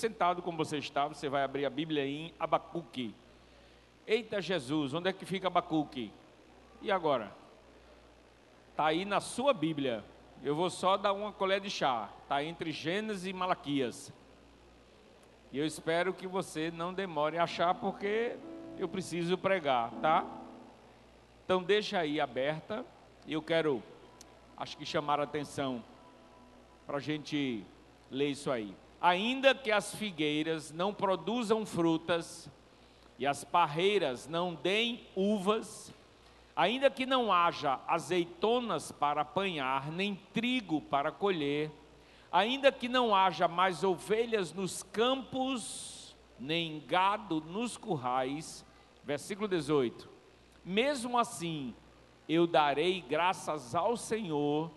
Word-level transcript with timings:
sentado 0.00 0.40
como 0.40 0.56
você 0.56 0.78
está, 0.78 1.06
você 1.06 1.28
vai 1.28 1.44
abrir 1.44 1.66
a 1.66 1.70
Bíblia 1.70 2.06
em 2.06 2.32
Abacuque. 2.40 3.14
Eita 4.06 4.40
Jesus, 4.40 4.94
onde 4.94 5.08
é 5.10 5.12
que 5.12 5.26
fica 5.26 5.46
Abacuque? 5.46 6.10
E 6.80 6.90
agora? 6.90 7.30
Está 8.70 8.86
aí 8.86 9.04
na 9.04 9.20
sua 9.20 9.52
Bíblia. 9.52 10.02
Eu 10.42 10.56
vou 10.56 10.70
só 10.70 10.96
dar 10.96 11.12
uma 11.12 11.32
colher 11.32 11.60
de 11.60 11.68
chá. 11.68 12.08
Está 12.22 12.42
entre 12.42 12.72
Gênesis 12.72 13.26
e 13.26 13.32
Malaquias. 13.32 14.10
E 15.52 15.58
eu 15.58 15.66
espero 15.66 16.14
que 16.14 16.26
você 16.26 16.70
não 16.70 16.94
demore 16.94 17.36
a 17.36 17.42
achar, 17.42 17.74
porque 17.74 18.36
eu 18.78 18.88
preciso 18.88 19.36
pregar, 19.36 19.90
tá? 20.00 20.24
Então 21.44 21.62
deixa 21.62 21.98
aí 21.98 22.20
aberta. 22.20 22.86
Eu 23.28 23.42
quero, 23.42 23.82
acho 24.56 24.78
que 24.78 24.86
chamar 24.86 25.20
a 25.20 25.24
atenção 25.24 25.84
para 26.86 26.96
a 26.96 27.00
gente 27.00 27.64
ler 28.10 28.30
isso 28.30 28.50
aí. 28.50 28.74
Ainda 29.00 29.54
que 29.54 29.72
as 29.72 29.94
figueiras 29.94 30.70
não 30.70 30.92
produzam 30.92 31.64
frutas 31.64 32.50
e 33.18 33.26
as 33.26 33.44
parreiras 33.44 34.28
não 34.28 34.54
deem 34.54 35.06
uvas, 35.16 35.92
ainda 36.54 36.90
que 36.90 37.06
não 37.06 37.32
haja 37.32 37.80
azeitonas 37.86 38.92
para 38.92 39.22
apanhar, 39.22 39.90
nem 39.90 40.14
trigo 40.34 40.82
para 40.82 41.10
colher, 41.10 41.70
ainda 42.30 42.70
que 42.70 42.88
não 42.88 43.14
haja 43.14 43.48
mais 43.48 43.82
ovelhas 43.82 44.52
nos 44.52 44.82
campos, 44.82 46.14
nem 46.38 46.80
gado 46.86 47.40
nos 47.40 47.78
currais, 47.78 48.66
versículo 49.02 49.48
18: 49.48 50.10
Mesmo 50.62 51.18
assim, 51.18 51.74
eu 52.28 52.46
darei 52.46 53.00
graças 53.00 53.74
ao 53.74 53.96
Senhor 53.96 54.70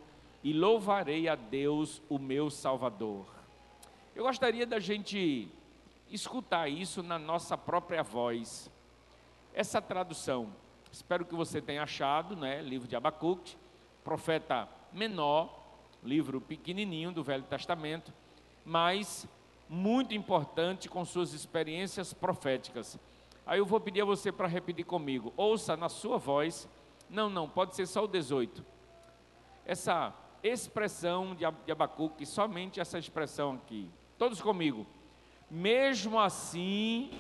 e 0.44 0.54
louvarei 0.54 1.28
a 1.28 1.36
Deus, 1.36 2.02
o 2.10 2.18
meu 2.18 2.50
Salvador. 2.50 3.33
Eu 4.16 4.26
gostaria 4.26 4.68
da 4.68 4.80
gente 4.80 5.50
escutar 6.08 6.70
isso 6.70 7.02
na 7.02 7.18
nossa 7.18 7.58
própria 7.58 8.04
voz. 8.04 8.70
Essa 9.52 9.82
tradução, 9.82 10.54
espero 10.92 11.26
que 11.26 11.34
você 11.34 11.60
tenha 11.60 11.82
achado, 11.82 12.36
né? 12.36 12.62
Livro 12.62 12.88
de 12.88 12.96
Abacuque, 12.96 13.58
profeta 14.04 14.70
menor, 14.92 15.60
livro 16.04 16.40
pequenininho 16.40 17.12
do 17.12 17.24
Velho 17.24 17.42
Testamento, 17.42 18.14
mas 18.64 19.28
muito 19.68 20.14
importante 20.14 20.88
com 20.88 21.04
suas 21.04 21.34
experiências 21.34 22.14
proféticas. 22.14 23.00
Aí 23.48 23.58
eu 23.58 23.66
vou 23.66 23.80
pedir 23.80 24.02
a 24.02 24.06
você 24.06 24.32
para 24.32 24.48
repetir 24.48 24.86
comigo. 24.86 25.34
Ouça 25.36 25.76
na 25.76 25.90
sua 25.90 26.20
voz. 26.20 26.70
Não, 27.10 27.32
não, 27.32 27.50
pode 27.50 27.76
ser 27.76 27.88
só 27.88 28.04
o 28.04 28.08
18. 28.08 28.64
Essa 29.66 30.14
expressão 30.44 31.34
de 31.34 31.72
Abacuque, 31.72 32.28
somente 32.28 32.80
essa 32.80 33.00
expressão 33.00 33.56
aqui. 33.56 33.90
Todos 34.24 34.42
comigo. 34.42 34.88
Mesmo 35.52 36.18
assim. 36.18 37.12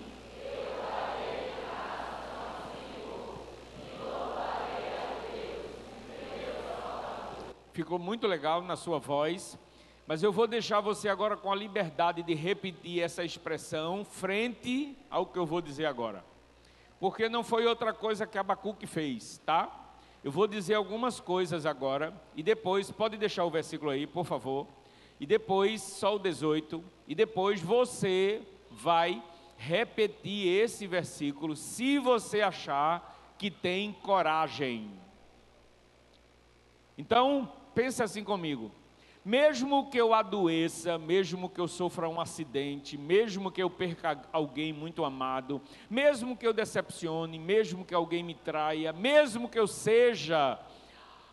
Ficou 7.74 8.00
muito 8.00 8.26
legal 8.26 8.62
na 8.62 8.78
sua 8.78 9.00
voz, 9.00 9.60
mas 10.08 10.24
eu 10.24 10.32
vou 10.32 10.48
deixar 10.48 10.80
você 10.80 11.10
agora 11.10 11.36
com 11.36 11.52
a 11.52 11.56
liberdade 11.56 12.24
de 12.24 12.34
repetir 12.34 13.02
essa 13.02 13.22
expressão 13.22 14.06
frente 14.06 14.98
ao 15.10 15.26
que 15.26 15.38
eu 15.38 15.46
vou 15.46 15.60
dizer 15.60 15.88
agora. 15.88 16.24
Porque 17.02 17.28
não 17.28 17.44
foi 17.44 17.66
outra 17.66 17.92
coisa 17.92 18.26
que 18.26 18.38
Abacuque 18.38 18.88
fez, 18.88 19.42
tá? 19.46 19.94
Eu 20.24 20.32
vou 20.32 20.48
dizer 20.48 20.76
algumas 20.76 21.20
coisas 21.20 21.66
agora 21.66 22.14
e 22.34 22.42
depois, 22.42 22.90
pode 22.90 23.18
deixar 23.18 23.44
o 23.44 23.52
versículo 23.52 23.92
aí, 23.92 24.08
por 24.08 24.24
favor. 24.24 24.83
E 25.20 25.26
depois, 25.26 25.82
só 25.82 26.16
o 26.16 26.20
18. 26.20 26.84
E 27.08 27.16
depois 27.16 27.62
você 27.62 28.42
vai 28.72 29.22
repetir 29.58 30.48
esse 30.48 30.86
versículo 30.88 31.56
se 31.56 31.98
você 31.98 32.42
achar 32.42 33.36
que 33.38 33.50
tem 33.50 33.94
coragem. 33.94 34.92
Então, 36.98 37.52
pensa 37.74 38.04
assim 38.04 38.24
comigo. 38.24 38.72
Mesmo 39.26 39.90
que 39.90 39.98
eu 39.98 40.14
adoeça, 40.14 40.98
mesmo 40.98 41.50
que 41.50 41.62
eu 41.62 41.68
sofra 41.68 42.10
um 42.10 42.20
acidente, 42.20 42.98
mesmo 42.98 43.50
que 43.50 43.64
eu 43.64 43.70
perca 43.70 44.22
alguém 44.34 44.74
muito 44.74 45.06
amado, 45.06 45.62
mesmo 45.90 46.36
que 46.36 46.46
eu 46.46 46.52
decepcione, 46.52 47.40
mesmo 47.40 47.86
que 47.86 47.96
alguém 47.96 48.22
me 48.22 48.36
traia, 48.36 48.92
mesmo 48.92 49.48
que 49.48 49.58
eu 49.58 49.66
seja 49.66 50.60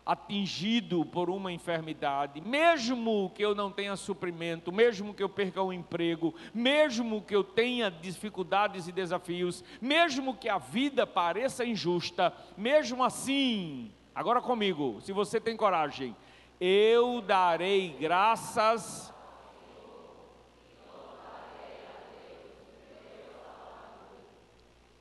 atingido 0.05 1.05
por 1.05 1.29
uma 1.29 1.51
enfermidade, 1.51 2.41
mesmo 2.41 3.31
que 3.35 3.43
eu 3.43 3.53
não 3.53 3.71
tenha 3.71 3.95
suprimento, 3.95 4.71
mesmo 4.71 5.13
que 5.13 5.21
eu 5.21 5.29
perca 5.29 5.61
o 5.61 5.71
emprego, 5.71 6.33
mesmo 6.53 7.21
que 7.21 7.35
eu 7.35 7.43
tenha 7.43 7.89
dificuldades 7.89 8.87
e 8.87 8.91
desafios, 8.91 9.63
mesmo 9.79 10.35
que 10.35 10.49
a 10.49 10.57
vida 10.57 11.05
pareça 11.05 11.65
injusta, 11.65 12.33
mesmo 12.57 13.03
assim, 13.03 13.91
agora 14.13 14.41
comigo, 14.41 14.99
se 15.01 15.11
você 15.11 15.39
tem 15.39 15.55
coragem, 15.55 16.15
eu 16.59 17.21
darei 17.21 17.95
graças. 17.99 19.11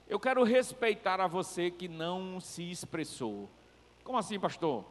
Eu 0.09 0.19
quero 0.19 0.43
respeitar 0.43 1.21
a 1.21 1.29
você 1.29 1.71
que 1.71 1.87
não 1.87 2.41
se 2.41 2.69
expressou. 2.69 3.49
Como 4.05 4.19
assim, 4.19 4.39
pastor? 4.39 4.85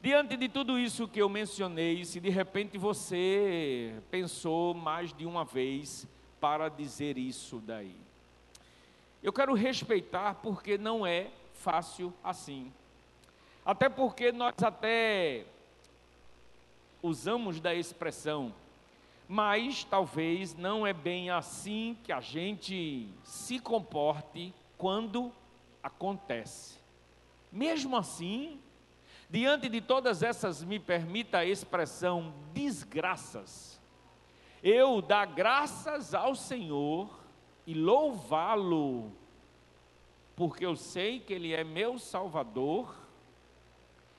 Diante 0.00 0.36
de 0.36 0.48
tudo 0.48 0.78
isso 0.78 1.08
que 1.08 1.20
eu 1.20 1.28
mencionei, 1.28 2.04
se 2.04 2.20
de 2.20 2.28
repente 2.28 2.78
você 2.78 3.94
pensou 4.10 4.74
mais 4.74 5.12
de 5.12 5.26
uma 5.26 5.44
vez 5.44 6.06
para 6.40 6.68
dizer 6.68 7.18
isso 7.18 7.60
daí. 7.64 7.96
Eu 9.22 9.32
quero 9.32 9.54
respeitar 9.54 10.34
porque 10.34 10.78
não 10.78 11.04
é 11.04 11.30
fácil 11.54 12.12
assim. 12.22 12.72
Até 13.64 13.88
porque 13.88 14.30
nós 14.30 14.54
até 14.62 15.44
usamos 17.02 17.58
da 17.58 17.74
expressão, 17.74 18.54
mas 19.26 19.82
talvez 19.82 20.54
não 20.54 20.86
é 20.86 20.92
bem 20.92 21.30
assim 21.30 21.96
que 22.04 22.12
a 22.12 22.20
gente 22.20 23.08
se 23.24 23.58
comporte 23.58 24.54
quando 24.78 25.32
acontece. 25.82 26.78
Mesmo 27.56 27.96
assim, 27.96 28.60
diante 29.30 29.70
de 29.70 29.80
todas 29.80 30.22
essas, 30.22 30.62
me 30.62 30.78
permita 30.78 31.38
a 31.38 31.44
expressão, 31.46 32.34
desgraças, 32.52 33.80
eu 34.62 35.00
dar 35.00 35.24
graças 35.24 36.12
ao 36.12 36.34
Senhor 36.34 37.18
e 37.66 37.72
louvá-lo, 37.72 39.10
porque 40.36 40.66
eu 40.66 40.76
sei 40.76 41.18
que 41.18 41.32
Ele 41.32 41.54
é 41.54 41.64
meu 41.64 41.98
Salvador 41.98 42.94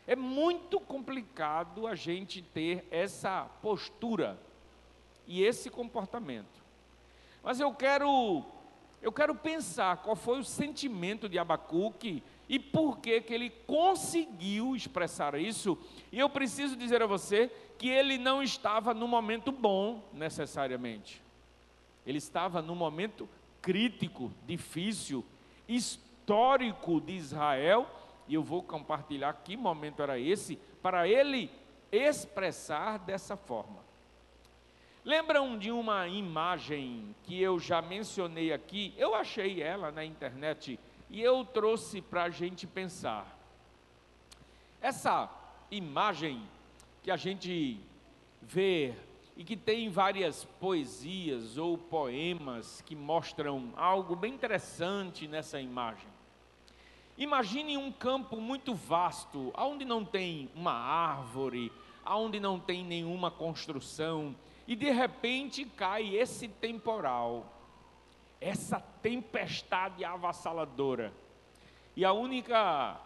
é 0.08 0.16
muito 0.16 0.80
complicado 0.80 1.86
a 1.86 1.94
gente 1.94 2.42
ter 2.42 2.88
essa 2.90 3.44
postura 3.62 4.40
e 5.28 5.44
esse 5.44 5.70
comportamento. 5.70 6.64
Mas 7.44 7.60
eu 7.60 7.72
quero 7.72 8.44
eu 9.00 9.12
quero 9.12 9.36
pensar 9.36 9.98
qual 9.98 10.16
foi 10.16 10.40
o 10.40 10.44
sentimento 10.44 11.30
de 11.30 11.38
Abacuque 11.38 12.24
e 12.50 12.58
por 12.58 13.00
que 13.00 13.22
que 13.22 13.34
ele 13.34 13.50
conseguiu 13.50 14.76
expressar 14.76 15.36
isso. 15.36 15.78
E 16.12 16.20
eu 16.20 16.30
preciso 16.30 16.76
dizer 16.76 17.02
a 17.02 17.08
você 17.08 17.52
que 17.78 17.90
ele 17.90 18.18
não 18.18 18.42
estava 18.42 18.94
no 18.94 19.08
momento 19.08 19.52
bom 19.52 20.04
necessariamente. 20.14 21.22
Ele 22.06 22.18
estava 22.18 22.62
no 22.62 22.76
momento 22.76 23.28
crítico, 23.62 24.32
difícil, 24.46 25.26
histórico 25.68 27.02
de 27.02 27.14
Israel 27.14 27.88
e 28.28 28.34
eu 28.34 28.44
vou 28.44 28.62
compartilhar 28.62 29.34
que 29.34 29.56
momento 29.56 30.02
era 30.02 30.20
esse, 30.20 30.58
para 30.82 31.08
ele 31.08 31.50
expressar 31.92 33.00
dessa 33.00 33.38
forma. 33.38 33.86
Lembram 35.04 35.58
de 35.58 35.72
uma 35.72 36.06
imagem 36.08 37.16
que 37.24 37.42
eu 37.42 37.58
já 37.58 37.82
mencionei 37.82 38.52
aqui? 38.52 38.94
Eu 38.98 39.16
achei 39.16 39.62
ela 39.62 39.90
na 39.90 40.04
internet 40.04 40.78
e 41.10 41.22
eu 41.22 41.46
trouxe 41.46 42.02
para 42.02 42.24
a 42.24 42.30
gente 42.30 42.68
pensar. 42.68 43.38
Essa 44.82 45.30
imagem 45.72 46.42
que 47.02 47.12
a 47.12 47.18
gente 47.18 47.80
vê 48.42 48.94
e 49.36 49.44
que 49.44 49.56
tem 49.56 49.90
várias 49.90 50.46
poesias 50.60 51.58
ou 51.58 51.78
poemas 51.78 52.82
que 52.82 52.96
mostram 52.96 53.72
algo 53.76 54.16
bem 54.16 54.34
interessante 54.34 55.28
nessa 55.28 55.62
imagem. 55.62 56.08
Imagine 57.18 57.78
um 57.78 57.92
campo 57.92 58.38
muito 58.38 58.76
vasto, 58.76 59.52
onde 59.58 59.86
não 59.86 60.06
tem 60.06 60.50
uma 60.56 60.74
árvore, 60.74 61.72
onde 62.06 62.40
não 62.40 62.60
tem 62.60 62.84
nenhuma 62.84 63.32
construção, 63.32 64.36
e 64.68 64.76
de 64.76 64.92
repente 64.92 65.66
cai 65.66 66.16
esse 66.16 66.48
temporal, 66.48 67.57
essa 68.40 68.80
tempestade 69.02 70.04
avassaladora. 70.06 71.14
E 71.96 72.06
a 72.06 72.14
única 72.14 73.00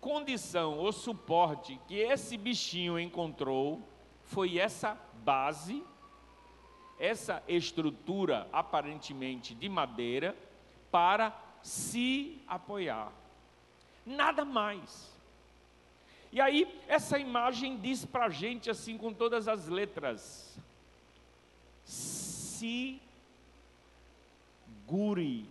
condição 0.00 0.78
ou 0.78 0.92
suporte 0.92 1.78
que 1.86 1.96
esse 1.96 2.36
bichinho 2.36 2.98
encontrou 2.98 3.82
foi 4.24 4.58
essa 4.58 4.98
base 5.24 5.84
essa 6.98 7.42
estrutura 7.46 8.48
aparentemente 8.52 9.54
de 9.54 9.68
madeira 9.68 10.36
para 10.90 11.32
se 11.62 12.40
apoiar. 12.46 13.12
Nada 14.04 14.44
mais. 14.44 15.16
E 16.32 16.40
aí, 16.40 16.68
essa 16.88 17.18
imagem 17.18 17.78
diz 17.78 18.04
para 18.04 18.26
a 18.26 18.30
gente 18.30 18.68
assim 18.68 18.98
com 18.98 19.12
todas 19.12 19.48
as 19.48 19.68
letras: 19.68 20.58
segure 24.86 25.48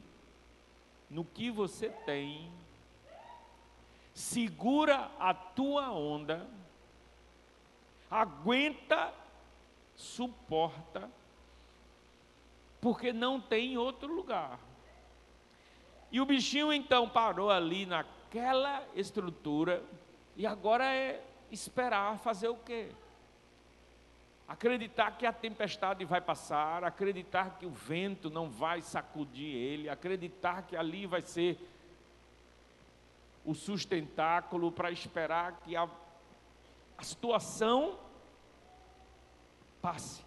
no 1.09 1.23
que 1.23 1.49
você 1.49 1.89
tem, 1.89 2.51
segura 4.13 5.09
a 5.19 5.33
tua 5.33 5.91
onda, 5.91 6.45
aguenta, 8.11 9.13
suporta, 9.95 11.09
porque 12.81 13.13
não 13.13 13.39
tem 13.39 13.77
outro 13.77 14.13
lugar. 14.13 14.59
E 16.11 16.19
o 16.19 16.25
bichinho 16.25 16.73
então 16.73 17.07
parou 17.07 17.49
ali 17.49 17.85
naquela 17.85 18.85
estrutura 18.95 19.83
e 20.35 20.45
agora 20.45 20.85
é 20.85 21.23
esperar 21.51 22.17
fazer 22.19 22.49
o 22.49 22.55
quê? 22.55 22.91
Acreditar 24.47 25.17
que 25.17 25.25
a 25.25 25.33
tempestade 25.33 26.05
vai 26.05 26.21
passar, 26.21 26.83
acreditar 26.83 27.57
que 27.59 27.65
o 27.65 27.69
vento 27.69 28.29
não 28.29 28.49
vai 28.49 28.81
sacudir 28.81 29.53
ele, 29.53 29.89
acreditar 29.89 30.61
que 30.63 30.75
ali 30.75 31.05
vai 31.05 31.21
ser 31.21 31.59
o 33.43 33.53
sustentáculo 33.53 34.71
para 34.71 34.89
esperar 34.91 35.59
que 35.63 35.75
a, 35.75 35.89
a 36.97 37.03
situação 37.03 37.99
passe. 39.81 40.25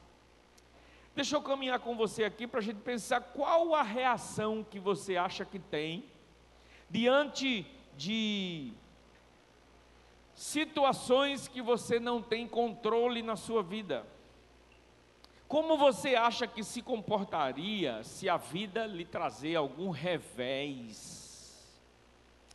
Deixa 1.15 1.37
eu 1.37 1.43
caminhar 1.43 1.81
com 1.81 1.97
você 1.97 2.25
aqui 2.25 2.47
para 2.47 2.61
a 2.61 2.63
gente 2.63 2.81
pensar 2.81 3.21
qual 3.21 3.75
a 3.75 3.83
reação 3.83 4.65
que 4.65 4.79
você 4.79 5.17
acha 5.17 5.45
que 5.45 5.59
tem 5.59 6.05
diante 6.89 7.67
de 7.97 8.73
situações 10.41 11.47
que 11.47 11.61
você 11.61 12.01
não 12.01 12.23
tem 12.23 12.49
controle 12.49 13.21
na 13.21 13.37
sua 13.37 13.63
vida. 13.63 14.07
Como 15.47 15.77
você 15.77 16.15
acha 16.15 16.47
que 16.47 16.65
se 16.65 16.81
comportaria 16.81 18.03
se 18.03 18.27
a 18.27 18.39
vida 18.39 18.87
lhe 18.87 19.05
trazer 19.05 19.55
algum 19.55 19.91
revés? 19.91 21.79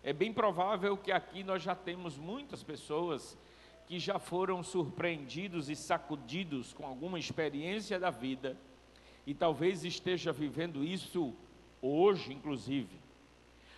É 0.04 0.12
bem 0.12 0.34
provável 0.34 0.98
que 0.98 1.12
aqui 1.12 1.44
nós 1.44 1.62
já 1.62 1.76
temos 1.76 2.18
muitas 2.18 2.64
pessoas 2.64 3.38
que 3.86 4.00
já 4.00 4.18
foram 4.18 4.64
surpreendidos 4.64 5.70
e 5.70 5.76
sacudidos 5.76 6.74
com 6.74 6.88
alguma 6.88 7.20
experiência 7.20 8.00
da 8.00 8.10
vida 8.10 8.58
e 9.28 9.34
talvez 9.36 9.86
esteja 9.86 10.34
vivendo 10.34 10.84
isso 10.84 11.36
hoje, 11.84 12.34
inclusive. 12.34 13.05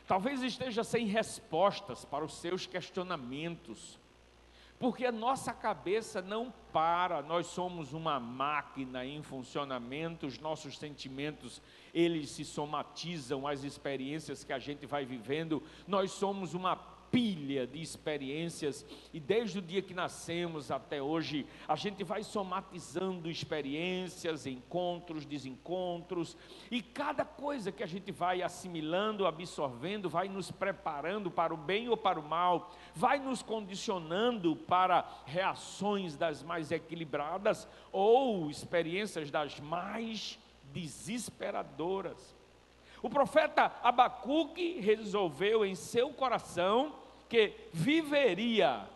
Talvez 0.08 0.42
esteja 0.42 0.86
sem 0.86 1.06
respostas 1.06 2.06
para 2.06 2.24
os 2.24 2.36
seus 2.36 2.66
questionamentos, 2.66 4.00
porque 4.80 5.06
a 5.06 5.12
nossa 5.12 5.54
cabeça 5.54 6.22
não 6.22 6.54
para, 6.72 7.22
nós 7.22 7.48
somos 7.48 7.92
uma 7.92 8.18
máquina 8.18 9.06
em 9.06 9.22
funcionamento, 9.22 10.26
os 10.26 10.40
nossos 10.40 10.78
sentimentos, 10.78 11.62
eles 11.94 12.30
se 12.30 12.46
somatizam 12.46 13.46
às 13.46 13.66
experiências 13.66 14.46
que 14.46 14.54
a 14.54 14.60
gente 14.60 14.86
vai 14.86 15.04
vivendo, 15.04 15.62
nós 15.86 16.12
somos 16.12 16.54
uma 16.54 16.97
pilha 17.12 17.66
de 17.66 17.82
experiências 17.82 18.86
e 19.14 19.20
desde 19.20 19.60
o 19.60 19.62
dia 19.62 19.82
que 19.82 19.94
nascemos 19.94 20.72
até 20.72 21.02
hoje, 21.02 21.46
a 21.68 21.76
gente 21.76 22.04
vai 22.04 22.24
somatizando 22.24 23.30
experiências, 23.30 24.46
encontros, 24.46 25.26
desencontros, 25.26 26.38
e 26.70 26.82
cada 26.82 27.26
coisa 27.26 27.72
que 27.72 27.84
a 27.84 27.88
gente 27.88 28.12
vai 28.12 28.42
assimilando, 28.42 29.26
absorvendo, 29.26 30.10
vai 30.10 30.28
nos 30.28 30.52
preparando 30.52 31.32
para 31.32 31.54
o 31.54 31.58
bem 31.58 31.90
ou 31.90 31.98
para 31.98 32.20
o 32.20 32.28
mal, 32.28 32.72
vai 32.94 33.20
nos 33.20 33.42
condicionando 33.42 34.56
para 34.56 35.08
reações 35.26 36.16
das 36.16 36.44
mais 36.44 36.72
equilibradas 36.72 37.68
ou 37.92 38.50
experiências 38.50 39.32
das 39.32 39.60
mais 39.60 40.40
desesperadoras. 40.74 42.36
O 43.02 43.10
profeta 43.10 43.72
Abacuque 43.84 44.80
resolveu 44.80 45.66
em 45.66 45.76
seu 45.76 46.10
coração 46.12 46.96
que 47.30 47.54
viveria 47.74 48.88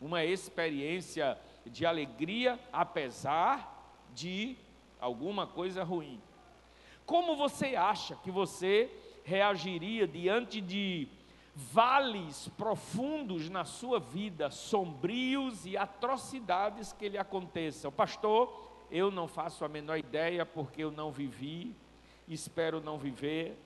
uma 0.00 0.24
experiência 0.24 1.38
de 1.64 1.86
alegria 1.86 2.58
apesar 2.72 3.96
de 4.14 4.56
alguma 5.00 5.46
coisa 5.46 5.82
ruim. 5.82 6.20
Como 7.06 7.36
você 7.36 7.76
acha 7.76 8.16
que 8.16 8.30
você 8.30 8.90
reagiria 9.24 10.06
diante 10.06 10.60
de 10.60 11.08
vales 11.54 12.48
profundos 12.56 13.50
na 13.50 13.64
sua 13.64 14.00
vida, 14.00 14.50
sombrios 14.50 15.66
e 15.66 15.76
atrocidades 15.76 16.92
que 16.92 17.08
lhe 17.08 17.18
aconteçam? 17.18 17.92
Pastor, 17.92 18.70
eu 18.90 19.10
não 19.10 19.26
faço 19.28 19.64
a 19.64 19.68
menor 19.68 19.98
ideia 19.98 20.44
porque 20.44 20.82
eu 20.82 20.90
não 20.90 21.10
vivi, 21.10 21.74
espero 22.28 22.80
não 22.80 22.98
viver. 22.98 23.56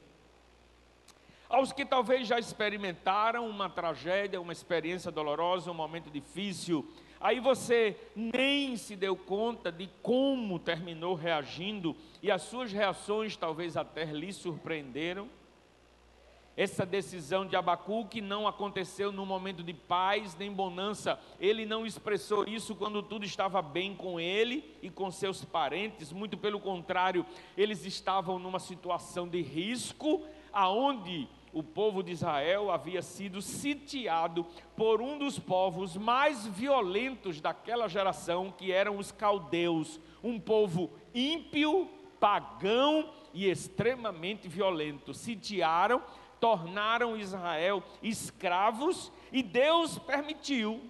Aos 1.49 1.73
que 1.73 1.85
talvez 1.85 2.27
já 2.27 2.39
experimentaram 2.39 3.49
uma 3.49 3.71
tragédia, 3.71 4.41
uma 4.41 4.53
experiência 4.53 5.13
dolorosa, 5.13 5.71
um 5.71 5.75
momento 5.75 6.11
difícil, 6.11 6.85
aí 7.21 7.39
você 7.39 7.97
nem 8.17 8.77
se 8.77 8.97
deu 8.97 9.17
conta 9.17 9.71
de 9.71 9.89
como 10.03 10.59
terminou 10.59 11.15
reagindo 11.15 11.95
e 12.21 12.33
as 12.33 12.43
suas 12.43 12.73
reações 12.73 13.37
talvez 13.37 13.77
até 13.77 14.05
lhe 14.05 14.33
surpreenderam. 14.33 15.29
Essa 16.57 16.87
decisão 16.87 17.47
de 17.47 17.55
Abacuque 17.55 18.23
não 18.23 18.49
aconteceu 18.49 19.13
num 19.13 19.27
momento 19.27 19.63
de 19.63 19.75
paz 19.75 20.35
nem 20.35 20.51
bonança. 20.51 21.21
Ele 21.39 21.67
não 21.67 21.85
expressou 21.85 22.49
isso 22.49 22.75
quando 22.75 23.03
tudo 23.03 23.27
estava 23.27 23.61
bem 23.61 23.95
com 23.95 24.19
ele 24.19 24.75
e 24.81 24.89
com 24.89 25.11
seus 25.11 25.45
parentes. 25.45 26.11
Muito 26.13 26.37
pelo 26.39 26.59
contrário, 26.59 27.27
eles 27.59 27.85
estavam 27.85 28.39
numa 28.39 28.59
situação 28.59 29.29
de 29.29 29.43
risco, 29.43 30.25
aonde 30.51 31.29
o 31.57 31.63
povo 31.63 32.03
de 32.03 32.13
Israel 32.13 32.71
havia 32.71 33.01
sido 33.01 33.41
sitiado 33.41 34.45
por 34.77 35.01
um 35.01 35.17
dos 35.19 35.39
povos 35.39 35.97
mais 35.97 36.47
violentos 36.47 37.41
daquela 37.41 37.89
geração, 37.89 38.53
que 38.53 38.71
eram 38.71 38.99
os 38.99 39.11
caldeus, 39.11 39.99
um 40.23 40.39
povo 40.39 40.91
ímpio, 41.15 41.89
pagão 42.21 43.11
e 43.33 43.49
extremamente 43.49 44.49
violento. 44.49 45.15
Sitiaram 45.15 46.03
tornaram 46.39 47.17
Israel 47.17 47.83
escravos 48.03 49.11
e 49.33 49.43
Deus 49.43 49.99
permitiu 49.99 50.83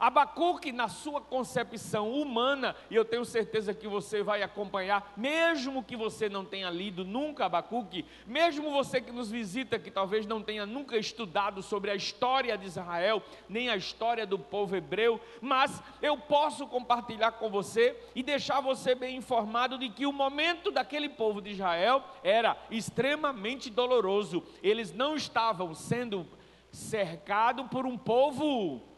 Abacuque, 0.00 0.72
na 0.72 0.88
sua 0.88 1.20
concepção 1.20 2.10
humana, 2.10 2.74
e 2.90 2.96
eu 2.96 3.04
tenho 3.04 3.22
certeza 3.22 3.74
que 3.74 3.86
você 3.86 4.22
vai 4.22 4.42
acompanhar, 4.42 5.12
mesmo 5.14 5.84
que 5.84 5.94
você 5.94 6.26
não 6.26 6.42
tenha 6.42 6.70
lido 6.70 7.04
nunca 7.04 7.44
Abacuque, 7.44 8.06
mesmo 8.26 8.70
você 8.70 8.98
que 8.98 9.12
nos 9.12 9.30
visita, 9.30 9.78
que 9.78 9.90
talvez 9.90 10.26
não 10.26 10.42
tenha 10.42 10.64
nunca 10.64 10.96
estudado 10.96 11.62
sobre 11.62 11.90
a 11.90 11.94
história 11.94 12.56
de 12.56 12.64
Israel, 12.64 13.22
nem 13.46 13.68
a 13.68 13.76
história 13.76 14.26
do 14.26 14.38
povo 14.38 14.74
hebreu, 14.74 15.20
mas 15.38 15.82
eu 16.00 16.16
posso 16.16 16.66
compartilhar 16.66 17.32
com 17.32 17.50
você 17.50 17.94
e 18.14 18.22
deixar 18.22 18.62
você 18.62 18.94
bem 18.94 19.16
informado 19.16 19.76
de 19.76 19.90
que 19.90 20.06
o 20.06 20.12
momento 20.12 20.70
daquele 20.70 21.10
povo 21.10 21.42
de 21.42 21.50
Israel 21.50 22.02
era 22.24 22.56
extremamente 22.70 23.68
doloroso, 23.68 24.42
eles 24.62 24.94
não 24.94 25.14
estavam 25.14 25.74
sendo 25.74 26.26
cercados 26.72 27.66
por 27.68 27.84
um 27.84 27.98
povo 27.98 28.89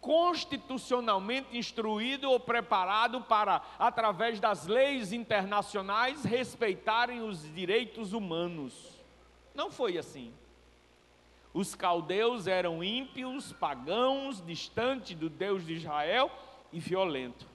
constitucionalmente 0.00 1.56
instruído 1.56 2.30
ou 2.30 2.38
preparado 2.38 3.20
para, 3.20 3.62
através 3.78 4.38
das 4.40 4.66
leis 4.66 5.12
internacionais, 5.12 6.24
respeitarem 6.24 7.20
os 7.22 7.42
direitos 7.54 8.12
humanos. 8.12 8.74
Não 9.54 9.70
foi 9.70 9.98
assim. 9.98 10.32
Os 11.52 11.74
caldeus 11.74 12.46
eram 12.46 12.84
ímpios, 12.84 13.52
pagãos, 13.52 14.44
distantes 14.44 15.16
do 15.16 15.28
Deus 15.28 15.66
de 15.66 15.74
Israel 15.74 16.30
e 16.72 16.78
violento. 16.78 17.46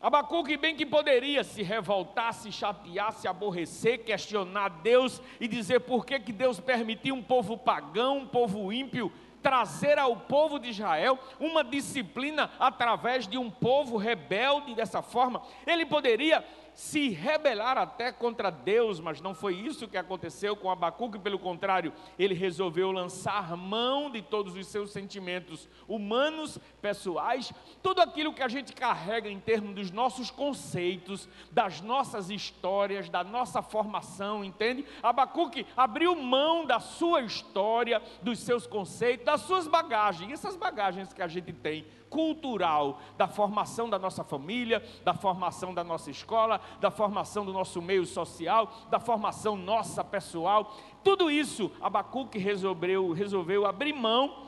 Abacuque 0.00 0.56
bem 0.56 0.76
que 0.76 0.86
poderia 0.86 1.42
se 1.42 1.60
revoltar, 1.62 2.32
se 2.32 2.52
chatear, 2.52 3.12
se 3.12 3.26
aborrecer, 3.26 4.04
questionar 4.04 4.68
Deus 4.68 5.20
e 5.40 5.48
dizer 5.48 5.80
por 5.80 6.06
que, 6.06 6.20
que 6.20 6.32
Deus 6.32 6.60
permitiu 6.60 7.16
um 7.16 7.22
povo 7.22 7.58
pagão, 7.58 8.18
um 8.18 8.26
povo 8.26 8.72
ímpio 8.72 9.12
trazer 9.42 9.98
ao 9.98 10.16
povo 10.16 10.58
de 10.58 10.70
Israel 10.70 11.18
uma 11.38 11.62
disciplina 11.64 12.50
através 12.58 13.26
de 13.26 13.38
um 13.38 13.50
povo 13.50 13.96
rebelde 13.96 14.74
dessa 14.74 15.02
forma. 15.02 15.42
Ele 15.66 15.86
poderia 15.86 16.44
se 16.78 17.08
rebelar 17.08 17.76
até 17.76 18.12
contra 18.12 18.52
Deus, 18.52 19.00
mas 19.00 19.20
não 19.20 19.34
foi 19.34 19.56
isso 19.56 19.88
que 19.88 19.96
aconteceu 19.96 20.54
com 20.54 20.70
Abacuque, 20.70 21.18
pelo 21.18 21.36
contrário, 21.36 21.92
ele 22.16 22.34
resolveu 22.34 22.92
lançar 22.92 23.56
mão 23.56 24.08
de 24.08 24.22
todos 24.22 24.54
os 24.54 24.64
seus 24.68 24.92
sentimentos 24.92 25.68
humanos, 25.88 26.56
pessoais, 26.80 27.52
tudo 27.82 28.00
aquilo 28.00 28.32
que 28.32 28.44
a 28.44 28.48
gente 28.48 28.72
carrega 28.72 29.28
em 29.28 29.40
termos 29.40 29.74
dos 29.74 29.90
nossos 29.90 30.30
conceitos, 30.30 31.28
das 31.50 31.80
nossas 31.80 32.30
histórias, 32.30 33.08
da 33.08 33.24
nossa 33.24 33.60
formação, 33.60 34.44
entende? 34.44 34.86
Abacuque 35.02 35.66
abriu 35.76 36.14
mão 36.14 36.64
da 36.64 36.78
sua 36.78 37.22
história, 37.22 38.00
dos 38.22 38.38
seus 38.38 38.68
conceitos, 38.68 39.26
das 39.26 39.40
suas 39.40 39.66
bagagens, 39.66 40.30
essas 40.30 40.54
bagagens 40.54 41.12
que 41.12 41.22
a 41.22 41.26
gente 41.26 41.52
tem 41.52 41.84
cultural 42.08 43.00
da 43.16 43.28
formação 43.28 43.88
da 43.88 43.98
nossa 43.98 44.24
família, 44.24 44.82
da 45.04 45.14
formação 45.14 45.72
da 45.72 45.84
nossa 45.84 46.10
escola, 46.10 46.60
da 46.80 46.90
formação 46.90 47.44
do 47.44 47.52
nosso 47.52 47.80
meio 47.80 48.04
social, 48.06 48.72
da 48.90 48.98
formação 48.98 49.56
nossa 49.56 50.02
pessoal. 50.02 50.76
Tudo 51.04 51.30
isso 51.30 51.70
Abacuque 51.80 52.38
resolveu, 52.38 53.12
resolveu 53.12 53.66
abrir 53.66 53.92
mão 53.92 54.46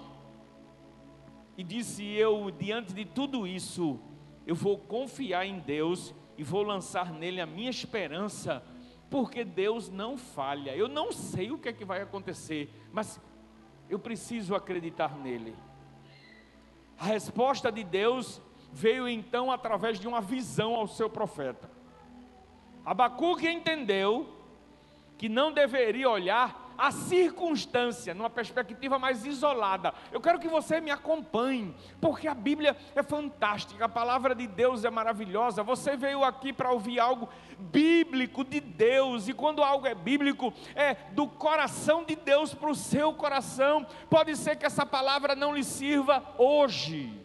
e 1.57 1.62
disse: 1.62 2.05
Eu, 2.05 2.50
diante 2.50 2.93
de 2.95 3.05
tudo 3.05 3.47
isso, 3.47 4.00
eu 4.47 4.55
vou 4.55 4.79
confiar 4.79 5.47
em 5.47 5.59
Deus 5.59 6.14
e 6.37 6.43
vou 6.43 6.62
lançar 6.62 7.12
nele 7.12 7.40
a 7.40 7.47
minha 7.47 7.69
esperança, 7.69 8.64
porque 9.11 9.45
Deus 9.45 9.90
não 9.90 10.17
falha. 10.17 10.75
Eu 10.75 10.88
não 10.88 11.12
sei 11.12 11.50
o 11.50 11.59
que 11.59 11.69
é 11.69 11.73
que 11.73 11.85
vai 11.85 12.00
acontecer, 12.00 12.71
mas 12.93 13.21
eu 13.90 13.99
preciso 13.99 14.55
acreditar 14.55 15.17
nele. 15.19 15.55
A 17.00 17.04
resposta 17.07 17.73
de 17.73 17.83
Deus 17.83 18.42
veio 18.71 19.09
então 19.09 19.50
através 19.50 19.99
de 19.99 20.07
uma 20.07 20.21
visão 20.21 20.75
ao 20.75 20.87
seu 20.87 21.09
profeta. 21.09 21.71
Abacuque 22.85 23.49
entendeu 23.49 24.28
que 25.16 25.26
não 25.26 25.50
deveria 25.50 26.11
olhar 26.11 26.60
a 26.80 26.90
circunstância, 26.90 28.14
numa 28.14 28.30
perspectiva 28.30 28.99
mais 28.99 29.26
isolada. 29.26 29.92
Eu 30.10 30.18
quero 30.18 30.38
que 30.38 30.49
você 30.49 30.80
me 30.80 30.90
acompanhe, 30.90 31.76
porque 32.00 32.26
a 32.26 32.32
Bíblia 32.32 32.75
é 32.94 33.02
fantástica, 33.02 33.84
a 33.84 33.88
palavra 33.88 34.34
de 34.34 34.46
Deus 34.46 34.82
é 34.82 34.90
maravilhosa. 34.90 35.62
Você 35.62 35.94
veio 35.94 36.25
aqui 36.25 36.54
para 36.54 36.72
ouvir 36.72 36.99
algo 36.99 37.28
bíblico 37.58 38.42
de 38.42 38.60
Deus, 38.60 39.28
e 39.28 39.34
quando 39.34 39.62
algo 39.62 39.87
é 39.87 39.94
bíblico, 39.94 40.54
é 40.75 40.94
do 41.12 41.28
coração 41.28 42.02
de 42.02 42.16
Deus 42.16 42.54
para 42.54 42.70
o 42.70 42.75
seu 42.75 43.12
coração. 43.12 43.87
Pode 44.08 44.34
ser 44.34 44.56
que 44.56 44.64
essa 44.64 44.87
palavra 44.87 45.37
não 45.37 45.54
lhe 45.54 45.62
sirva 45.62 46.25
hoje 46.38 47.20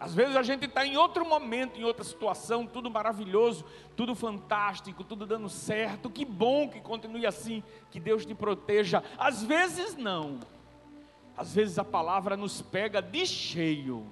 às 0.00 0.14
vezes 0.14 0.36
a 0.36 0.42
gente 0.42 0.66
está 0.66 0.86
em 0.86 0.96
outro 0.96 1.26
momento, 1.26 1.78
em 1.78 1.84
outra 1.84 2.04
situação, 2.04 2.66
tudo 2.66 2.88
maravilhoso, 2.88 3.64
tudo 3.96 4.14
fantástico, 4.14 5.02
tudo 5.02 5.26
dando 5.26 5.48
certo. 5.48 6.08
Que 6.08 6.24
bom 6.24 6.68
que 6.68 6.80
continue 6.80 7.26
assim, 7.26 7.64
que 7.90 7.98
Deus 7.98 8.24
te 8.24 8.34
proteja. 8.34 9.02
Às 9.18 9.42
vezes 9.42 9.96
não. 9.96 10.38
Às 11.36 11.54
vezes 11.54 11.78
a 11.78 11.84
palavra 11.84 12.36
nos 12.36 12.62
pega 12.62 13.02
de 13.02 13.26
cheio. 13.26 14.06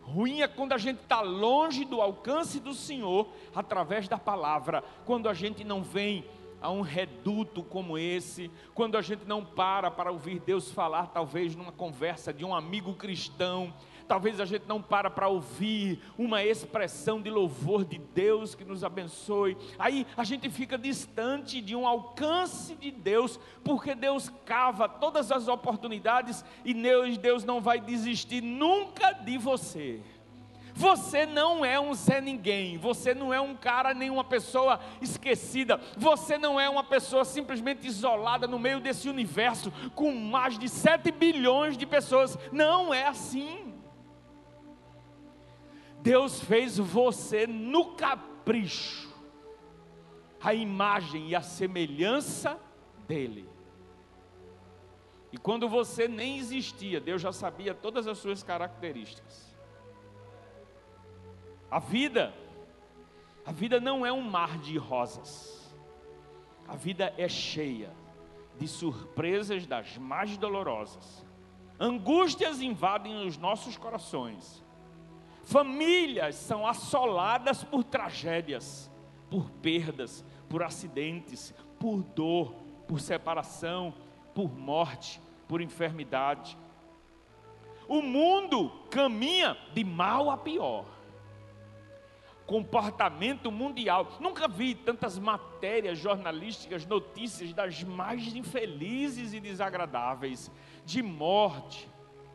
Ruim 0.00 0.40
é 0.40 0.48
quando 0.48 0.72
a 0.72 0.78
gente 0.78 1.00
está 1.00 1.20
longe 1.20 1.84
do 1.84 2.00
alcance 2.00 2.58
do 2.58 2.74
Senhor 2.74 3.28
através 3.54 4.08
da 4.08 4.18
palavra, 4.18 4.82
quando 5.04 5.28
a 5.28 5.34
gente 5.34 5.62
não 5.64 5.82
vem 5.82 6.24
a 6.60 6.70
um 6.70 6.80
reduto 6.80 7.62
como 7.62 7.98
esse, 7.98 8.50
quando 8.74 8.96
a 8.96 9.02
gente 9.02 9.24
não 9.26 9.44
para 9.44 9.90
para 9.90 10.10
ouvir 10.10 10.38
Deus 10.40 10.70
falar, 10.70 11.08
talvez 11.08 11.54
numa 11.54 11.72
conversa 11.72 12.32
de 12.32 12.44
um 12.44 12.54
amigo 12.54 12.94
cristão, 12.94 13.72
Talvez 14.06 14.40
a 14.40 14.44
gente 14.44 14.64
não 14.66 14.80
para 14.80 15.10
para 15.10 15.28
ouvir 15.28 16.00
uma 16.18 16.42
expressão 16.44 17.20
de 17.20 17.30
louvor 17.30 17.84
de 17.84 17.98
Deus 17.98 18.54
que 18.54 18.64
nos 18.64 18.84
abençoe. 18.84 19.56
Aí 19.78 20.06
a 20.16 20.24
gente 20.24 20.50
fica 20.50 20.76
distante 20.76 21.60
de 21.60 21.74
um 21.74 21.86
alcance 21.86 22.74
de 22.74 22.90
Deus, 22.90 23.38
porque 23.64 23.94
Deus 23.94 24.30
cava 24.44 24.88
todas 24.88 25.30
as 25.32 25.48
oportunidades 25.48 26.44
e 26.64 26.74
Deus 27.16 27.44
não 27.44 27.60
vai 27.60 27.80
desistir 27.80 28.42
nunca 28.42 29.12
de 29.12 29.38
você. 29.38 30.00
Você 30.74 31.26
não 31.26 31.64
é 31.64 31.78
um 31.78 31.94
Zé 31.94 32.20
Ninguém, 32.20 32.78
você 32.78 33.14
não 33.14 33.32
é 33.32 33.40
um 33.40 33.54
cara 33.54 33.92
nem 33.92 34.10
uma 34.10 34.24
pessoa 34.24 34.80
esquecida, 35.00 35.78
você 35.96 36.38
não 36.38 36.58
é 36.58 36.68
uma 36.68 36.82
pessoa 36.82 37.24
simplesmente 37.24 37.86
isolada 37.86 38.46
no 38.46 38.58
meio 38.58 38.80
desse 38.80 39.08
universo 39.08 39.72
com 39.94 40.12
mais 40.12 40.58
de 40.58 40.68
7 40.68 41.10
bilhões 41.10 41.76
de 41.76 41.84
pessoas. 41.84 42.38
Não 42.50 42.92
é 42.92 43.06
assim. 43.06 43.61
Deus 46.02 46.42
fez 46.42 46.78
você 46.78 47.46
no 47.46 47.94
capricho, 47.94 49.08
a 50.40 50.52
imagem 50.52 51.28
e 51.28 51.36
a 51.36 51.40
semelhança 51.40 52.58
dEle. 53.06 53.48
E 55.30 55.38
quando 55.38 55.68
você 55.68 56.08
nem 56.08 56.38
existia, 56.38 57.00
Deus 57.00 57.22
já 57.22 57.32
sabia 57.32 57.72
todas 57.72 58.08
as 58.08 58.18
suas 58.18 58.42
características. 58.42 59.56
A 61.70 61.78
vida, 61.78 62.34
a 63.46 63.52
vida 63.52 63.80
não 63.80 64.04
é 64.04 64.12
um 64.12 64.22
mar 64.22 64.58
de 64.58 64.76
rosas. 64.76 65.72
A 66.66 66.74
vida 66.74 67.14
é 67.16 67.28
cheia 67.28 67.94
de 68.58 68.66
surpresas 68.66 69.66
das 69.66 69.96
mais 69.98 70.36
dolorosas. 70.36 71.24
Angústias 71.78 72.60
invadem 72.60 73.24
os 73.24 73.38
nossos 73.38 73.76
corações 73.76 74.62
Famílias 75.42 76.36
são 76.36 76.66
assoladas 76.66 77.64
por 77.64 77.82
tragédias, 77.82 78.90
por 79.28 79.50
perdas, 79.50 80.24
por 80.48 80.62
acidentes, 80.62 81.52
por 81.78 82.02
dor, 82.02 82.54
por 82.86 83.00
separação, 83.00 83.94
por 84.34 84.52
morte, 84.56 85.20
por 85.48 85.60
enfermidade. 85.60 86.56
O 87.88 88.00
mundo 88.00 88.70
caminha 88.90 89.56
de 89.74 89.84
mal 89.84 90.30
a 90.30 90.36
pior. 90.36 90.86
Comportamento 92.46 93.50
mundial. 93.50 94.16
Nunca 94.20 94.46
vi 94.46 94.74
tantas 94.74 95.18
matérias 95.18 95.98
jornalísticas, 95.98 96.86
notícias 96.86 97.52
das 97.52 97.82
mais 97.82 98.34
infelizes 98.34 99.32
e 99.32 99.40
desagradáveis, 99.40 100.50
de 100.84 101.02
morte, 101.02 101.88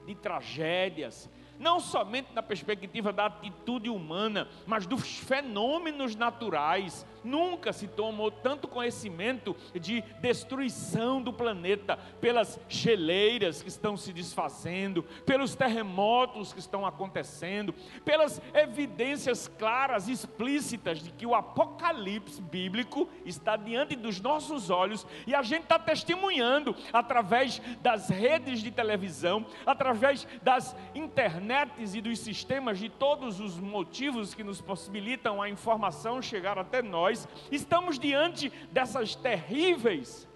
de 0.06 0.16
tragédias, 0.16 1.30
não 1.60 1.80
somente 1.80 2.34
na 2.34 2.44
perspectiva 2.44 3.12
da 3.12 3.26
atitude 3.26 3.90
humana, 3.90 4.48
mas 4.66 4.86
dos 4.86 5.18
fenômenos 5.20 6.16
naturais. 6.16 7.06
Nunca 7.28 7.74
se 7.74 7.88
tomou 7.88 8.32
tanto 8.32 8.68
conhecimento 8.68 9.56
de 9.74 10.02
destruição 10.22 11.22
do 11.22 11.34
planeta 11.34 11.98
pelas 12.20 12.60
geleiras 12.68 13.62
que 13.62 13.70
estão 13.70 13.98
se 13.98 14.14
desfazendo, 14.14 15.04
pelos 15.26 15.56
terremotos 15.56 16.54
que 16.54 16.60
estão 16.60 16.86
acontecendo, 16.86 17.74
pelas 18.04 18.42
evidências 18.54 19.48
claras, 19.48 20.08
explícitas 20.08 21.00
de 21.00 21.12
que 21.12 21.26
o 21.26 21.36
apocalipse 21.36 22.42
bíblico 22.42 23.10
está 23.26 23.56
diante 23.56 23.96
dos 23.96 24.20
nossos 24.20 24.70
olhos 24.70 25.06
e 25.26 25.36
a 25.36 25.42
gente 25.42 25.64
está 25.64 25.78
testemunhando 25.78 26.76
através 26.94 27.62
das 27.82 28.10
redes 28.10 28.62
de 28.62 28.72
televisão, 28.72 29.46
através 29.66 30.28
das 30.42 30.76
internet 30.96 31.18
internets 31.28 31.96
e 31.96 32.02
dos 32.02 32.20
sistemas, 32.20 32.78
de 32.78 32.90
todos 32.90 33.40
os 33.40 33.58
motivos 33.58 34.34
que 34.34 34.44
nos 34.44 34.62
possibilitam 34.62 35.42
a 35.42 35.50
informação 35.50 36.22
chegar 36.22 36.58
até 36.58 36.82
nós, 36.82 37.17
estamos 37.52 37.98
diante 37.98 38.50
dessas 38.72 39.16
terríveis 39.16 40.28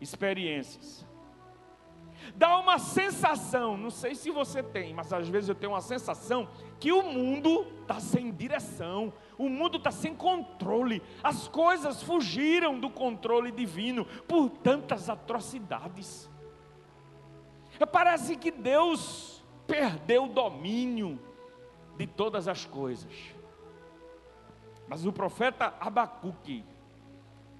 experiências. 0.00 1.06
Dá 2.34 2.58
uma 2.58 2.78
sensação, 2.78 3.76
não 3.76 3.90
sei 3.90 4.14
se 4.14 4.30
você 4.30 4.62
tem, 4.62 4.92
mas 4.94 5.12
às 5.12 5.28
vezes 5.28 5.48
eu 5.48 5.54
tenho 5.54 5.72
uma 5.72 5.80
sensação 5.80 6.48
que 6.78 6.92
o 6.92 7.02
mundo 7.02 7.66
está 7.82 7.98
sem 8.00 8.30
direção, 8.30 9.12
o 9.36 9.48
mundo 9.48 9.78
está 9.78 9.90
sem 9.90 10.14
controle, 10.14 11.02
as 11.22 11.48
coisas 11.48 12.02
fugiram 12.02 12.78
do 12.78 12.90
controle 12.90 13.50
divino 13.50 14.04
por 14.26 14.50
tantas 14.50 15.08
atrocidades. 15.08 16.30
Parece 17.92 18.36
que 18.36 18.50
Deus 18.50 19.42
perdeu 19.66 20.24
o 20.24 20.28
domínio 20.28 21.18
de 21.96 22.06
todas 22.06 22.48
as 22.48 22.64
coisas. 22.64 23.12
Mas 24.88 25.04
o 25.04 25.12
profeta 25.12 25.74
Abacuque 25.78 26.64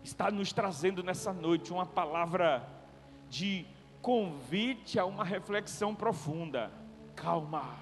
está 0.02 0.30
nos 0.30 0.52
trazendo 0.52 1.02
nessa 1.02 1.32
noite 1.32 1.72
uma 1.72 1.84
palavra 1.84 2.66
de 3.28 3.66
convite 4.00 4.98
a 4.98 5.04
uma 5.04 5.24
reflexão 5.24 5.94
profunda. 5.94 6.70
Calma. 7.14 7.76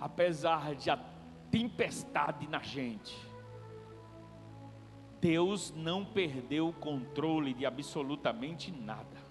Apesar 0.00 0.76
de 0.76 0.90
a 0.90 0.98
tempestade 1.50 2.46
na 2.46 2.60
gente, 2.60 3.16
Deus 5.20 5.72
não 5.76 6.04
perdeu 6.04 6.68
o 6.68 6.72
controle 6.72 7.52
de 7.52 7.66
absolutamente 7.66 8.70
nada. 8.70 9.27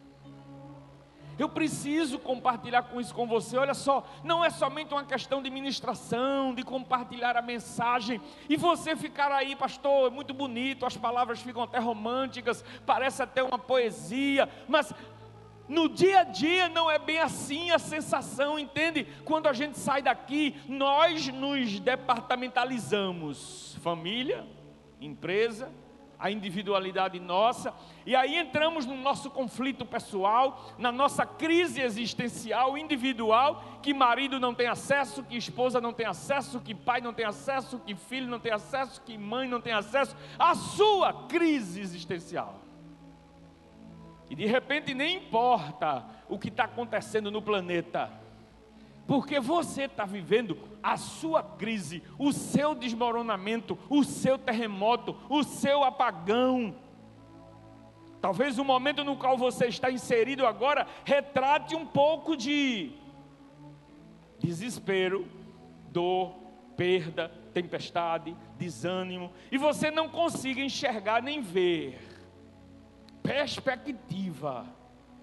Eu 1.38 1.48
preciso 1.50 2.18
compartilhar 2.18 2.84
com 2.84 3.00
isso 3.00 3.14
com 3.14 3.28
você. 3.28 3.58
Olha 3.58 3.74
só, 3.74 4.06
não 4.24 4.44
é 4.44 4.50
somente 4.50 4.94
uma 4.94 5.04
questão 5.04 5.42
de 5.42 5.50
ministração, 5.50 6.54
de 6.54 6.64
compartilhar 6.64 7.38
a 7.38 7.42
mensagem 7.42 8.20
e 8.50 8.56
você 8.56 8.96
ficar 8.96 9.32
aí, 9.32 9.56
pastor, 9.56 10.08
é 10.08 10.10
muito 10.10 10.34
bonito, 10.34 10.86
as 10.86 10.98
palavras 10.98 11.42
ficam 11.42 11.64
até 11.64 11.80
românticas, 11.80 12.64
parece 12.86 13.22
até 13.22 13.44
uma 13.44 13.60
poesia, 13.60 14.50
mas 14.68 14.94
no 15.68 15.90
dia 15.90 16.22
a 16.22 16.24
dia 16.24 16.70
não 16.70 16.90
é 16.90 16.98
bem 16.98 17.20
assim 17.20 17.72
a 17.72 17.80
sensação, 17.80 18.58
entende? 18.58 19.06
Quando 19.26 19.48
a 19.48 19.54
gente 19.54 19.78
sai 19.78 20.02
daqui, 20.02 20.56
nós 20.68 21.28
nos 21.28 21.80
departamentalizamos: 21.80 23.78
família, 23.82 24.48
empresa, 25.02 25.70
a 26.20 26.32
individualidade 26.32 27.20
nossa, 27.20 27.74
e 28.06 28.16
aí 28.16 28.38
entramos 28.38 28.86
no 28.86 28.96
nosso 28.96 29.30
conflito 29.30 29.86
pessoal, 29.86 30.74
na 30.78 30.92
nossa 30.92 31.26
crise 31.26 31.82
existencial 31.82 32.78
individual, 32.78 33.64
que 33.84 33.94
marido 33.94 34.40
não 34.40 34.54
tem 34.54 34.68
acesso, 34.68 35.24
que 35.24 35.38
esposa 35.38 35.80
não 35.80 35.94
tem 35.94 36.06
acesso, 36.06 36.60
que 36.60 36.74
pai 36.74 37.02
não 37.02 37.14
tem 37.14 37.26
acesso, 37.26 37.80
que 37.80 37.96
filho 37.96 38.28
não 38.28 38.40
tem 38.40 38.52
acesso, 38.52 39.02
que 39.02 39.18
mãe 39.18 39.48
não 39.48 39.62
tem 39.62 39.74
acesso, 39.74 40.16
a 40.40 40.56
sua 40.56 41.14
crise 41.28 41.82
existencial. 41.82 42.62
E 44.30 44.36
de 44.36 44.46
repente 44.46 44.94
nem 44.94 45.18
importa 45.18 46.06
o 46.28 46.38
que 46.38 46.50
está 46.50 46.66
acontecendo 46.66 47.32
no 47.32 47.42
planeta, 47.42 48.12
porque 49.08 49.40
você 49.40 49.84
está 49.84 50.06
vivendo 50.06 50.58
a 50.84 50.98
sua 50.98 51.42
crise, 51.42 52.04
o 52.20 52.34
seu 52.34 52.76
desmoronamento, 52.76 53.80
o 53.90 54.04
seu 54.04 54.38
terremoto, 54.38 55.16
o 55.30 55.44
seu 55.44 55.84
apagão. 55.84 56.76
Talvez 58.22 58.60
o 58.60 58.66
momento 58.66 59.04
no 59.04 59.16
qual 59.16 59.38
você 59.38 59.68
está 59.68 59.90
inserido 59.90 60.46
agora 60.46 60.86
retrate 61.06 61.76
um 61.76 61.86
pouco 61.86 62.36
de 62.36 62.92
desespero, 64.40 65.26
dor, 65.90 66.36
perda, 66.76 67.32
tempestade, 67.54 68.36
desânimo, 68.58 69.32
e 69.52 69.58
você 69.58 69.90
não 69.90 70.10
consiga 70.10 70.62
enxergar 70.62 71.24
nem 71.24 71.42
ver 71.42 72.00
perspectiva 73.24 74.77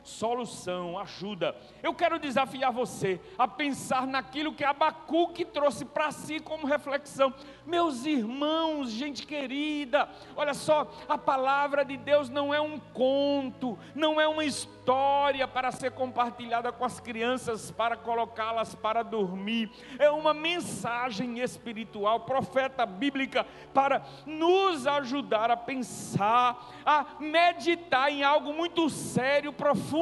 solução, 0.04 0.98
ajuda. 0.98 1.56
Eu 1.82 1.94
quero 1.94 2.18
desafiar 2.18 2.70
você 2.70 3.18
a 3.38 3.48
pensar 3.48 4.06
naquilo 4.06 4.52
que 4.52 4.62
Abacuque 4.62 5.44
trouxe 5.44 5.84
para 5.84 6.12
si 6.12 6.38
como 6.38 6.66
reflexão. 6.66 7.32
Meus 7.66 8.04
irmãos, 8.04 8.90
gente 8.90 9.26
querida, 9.26 10.08
olha 10.36 10.52
só, 10.52 10.92
a 11.08 11.16
palavra 11.16 11.84
de 11.84 11.96
Deus 11.96 12.28
não 12.28 12.52
é 12.52 12.60
um 12.60 12.78
conto, 12.78 13.78
não 13.94 14.20
é 14.20 14.28
uma 14.28 14.44
história 14.44 15.48
para 15.48 15.72
ser 15.72 15.92
compartilhada 15.92 16.70
com 16.70 16.84
as 16.84 17.00
crianças, 17.00 17.70
para 17.70 17.96
colocá-las 17.96 18.74
para 18.74 19.02
dormir, 19.02 19.70
é 19.98 20.10
uma 20.10 20.34
mensagem 20.34 21.40
espiritual, 21.40 22.20
profeta 22.20 22.84
bíblica, 22.84 23.46
para 23.72 24.02
nos 24.26 24.86
ajudar 24.86 25.50
a 25.50 25.56
pensar, 25.56 26.70
a 26.84 27.06
meditar 27.18 28.10
em 28.10 28.22
algo 28.22 28.52
muito 28.52 28.90
sério, 28.90 29.50
profundo 29.50 29.93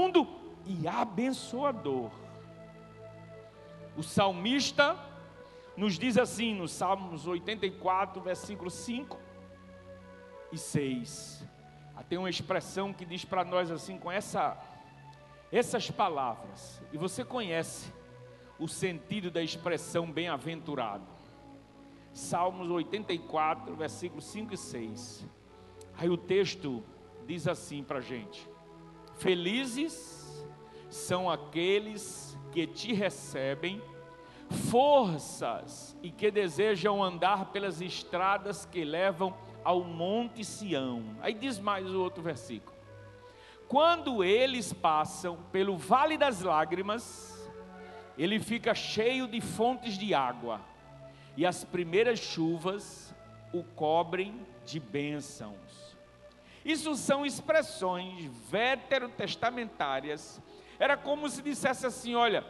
e 0.67 0.89
abençoador. 0.89 2.11
O 3.97 4.03
salmista 4.03 4.97
nos 5.77 5.99
diz 5.99 6.17
assim 6.17 6.55
no 6.55 6.67
Salmos 6.67 7.27
84, 7.27 8.23
versículo 8.23 8.71
5 8.71 9.19
e 10.51 10.59
6. 10.59 11.47
Ah, 11.95 12.03
tem 12.03 12.19
uma 12.19 12.31
expressão 12.31 12.93
que 12.93 13.05
diz 13.05 13.25
para 13.25 13.45
nós 13.45 13.71
assim, 13.71 13.99
com 13.99 14.11
essa, 14.11 14.57
essas 15.51 15.91
palavras, 15.91 16.83
e 16.93 16.97
você 16.97 17.25
conhece 17.25 17.93
o 18.59 18.67
sentido 18.67 19.31
da 19.31 19.43
expressão 19.43 20.11
bem-aventurado. 20.11 21.07
Salmos 22.13 22.71
84, 22.71 23.75
versículos 23.75 24.25
5 24.25 24.55
e 24.55 24.57
6. 24.57 25.27
Aí 25.99 26.09
o 26.09 26.17
texto 26.17 26.83
diz 27.27 27.47
assim 27.47 27.83
para 27.83 27.99
a 27.99 28.03
gente: 28.03 28.49
Felizes 29.17 30.45
são 30.89 31.31
aqueles 31.31 32.37
que 32.51 32.67
te 32.67 32.93
recebem 32.93 33.81
forças 34.71 35.97
e 36.03 36.11
que 36.11 36.31
desejam 36.31 37.03
andar 37.03 37.47
pelas 37.47 37.81
estradas 37.81 38.67
que 38.67 38.85
levam 38.85 39.35
ao 39.65 39.83
Monte 39.83 40.45
Sião. 40.45 41.03
Aí 41.21 41.35
diz 41.35 41.59
mais 41.59 41.87
o 41.91 42.01
outro 42.01 42.23
versículo: 42.23 42.77
Quando 43.69 44.23
eles 44.23 44.73
passam 44.73 45.39
pelo 45.51 45.77
vale 45.77 46.19
das 46.19 46.43
lágrimas, 46.43 47.51
ele 48.19 48.39
fica 48.39 48.75
cheio 48.75 49.27
de 49.27 49.41
fontes 49.41 49.97
de 49.97 50.13
água, 50.13 50.61
e 51.37 51.47
as 51.47 51.65
primeiras 51.65 52.19
chuvas 52.19 53.15
o 53.53 53.63
cobrem 53.63 54.47
de 54.65 54.79
bênçãos. 54.79 55.97
Isso 56.65 56.95
são 56.95 57.27
expressões 57.27 58.25
veterotestamentárias. 58.49 60.41
Era 60.79 60.97
como 60.97 61.29
se 61.29 61.43
dissesse 61.43 61.87
assim: 61.87 62.15
olha, 62.15 62.45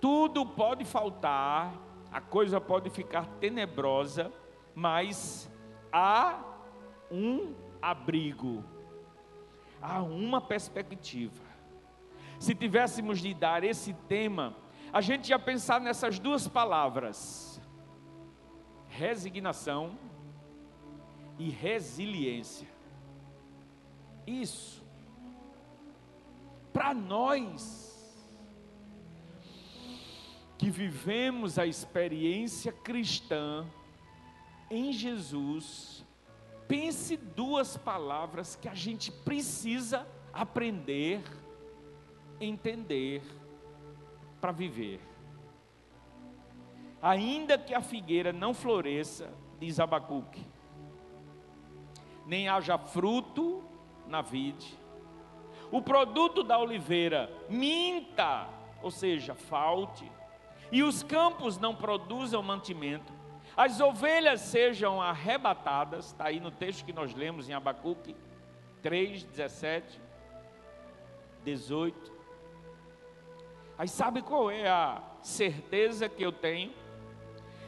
tudo 0.00 0.46
pode 0.46 0.84
faltar, 0.84 1.74
a 2.10 2.20
coisa 2.20 2.60
pode 2.60 2.90
ficar 2.90 3.26
tenebrosa, 3.40 4.32
mas 4.74 5.50
há 5.92 6.42
um 7.10 7.54
abrigo, 7.82 8.64
há 9.80 10.02
uma 10.02 10.40
perspectiva. 10.40 11.50
Se 12.38 12.54
tivéssemos 12.54 13.18
de 13.20 13.34
dar 13.34 13.64
esse 13.64 13.92
tema, 14.08 14.56
a 14.92 15.00
gente 15.00 15.28
ia 15.28 15.38
pensar 15.38 15.80
nessas 15.80 16.18
duas 16.18 16.48
palavras: 16.48 17.60
resignação 18.88 19.98
e 21.38 21.50
resiliência. 21.50 22.68
Isso, 24.30 24.80
para 26.72 26.94
nós, 26.94 28.16
que 30.56 30.70
vivemos 30.70 31.58
a 31.58 31.66
experiência 31.66 32.70
cristã 32.70 33.66
em 34.70 34.92
Jesus, 34.92 36.06
pense 36.68 37.16
duas 37.16 37.76
palavras 37.76 38.54
que 38.54 38.68
a 38.68 38.74
gente 38.74 39.10
precisa 39.10 40.06
aprender, 40.32 41.22
entender 42.40 43.22
para 44.40 44.52
viver. 44.52 45.00
Ainda 47.02 47.58
que 47.58 47.74
a 47.74 47.82
figueira 47.82 48.32
não 48.32 48.54
floresça, 48.54 49.34
diz 49.58 49.80
Abacuque, 49.80 50.46
nem 52.26 52.48
haja 52.48 52.78
fruto 52.78 53.64
na 54.10 54.20
vide, 54.20 54.78
o 55.70 55.80
produto 55.80 56.42
da 56.42 56.58
oliveira 56.58 57.30
minta, 57.48 58.48
ou 58.82 58.90
seja, 58.90 59.34
falte, 59.34 60.10
e 60.72 60.82
os 60.82 61.02
campos 61.02 61.58
não 61.58 61.74
produzam 61.74 62.42
mantimento, 62.42 63.12
as 63.56 63.80
ovelhas 63.80 64.40
sejam 64.40 65.00
arrebatadas, 65.00 66.06
está 66.06 66.26
aí 66.26 66.40
no 66.40 66.50
texto 66.50 66.84
que 66.84 66.92
nós 66.92 67.14
lemos 67.14 67.48
em 67.48 67.52
Abacuque 67.52 68.16
3, 68.82 69.24
17, 69.24 70.00
18. 71.44 72.20
Aí 73.76 73.88
sabe 73.88 74.22
qual 74.22 74.50
é 74.50 74.68
a 74.68 75.02
certeza 75.22 76.08
que 76.08 76.22
eu 76.22 76.32
tenho? 76.32 76.72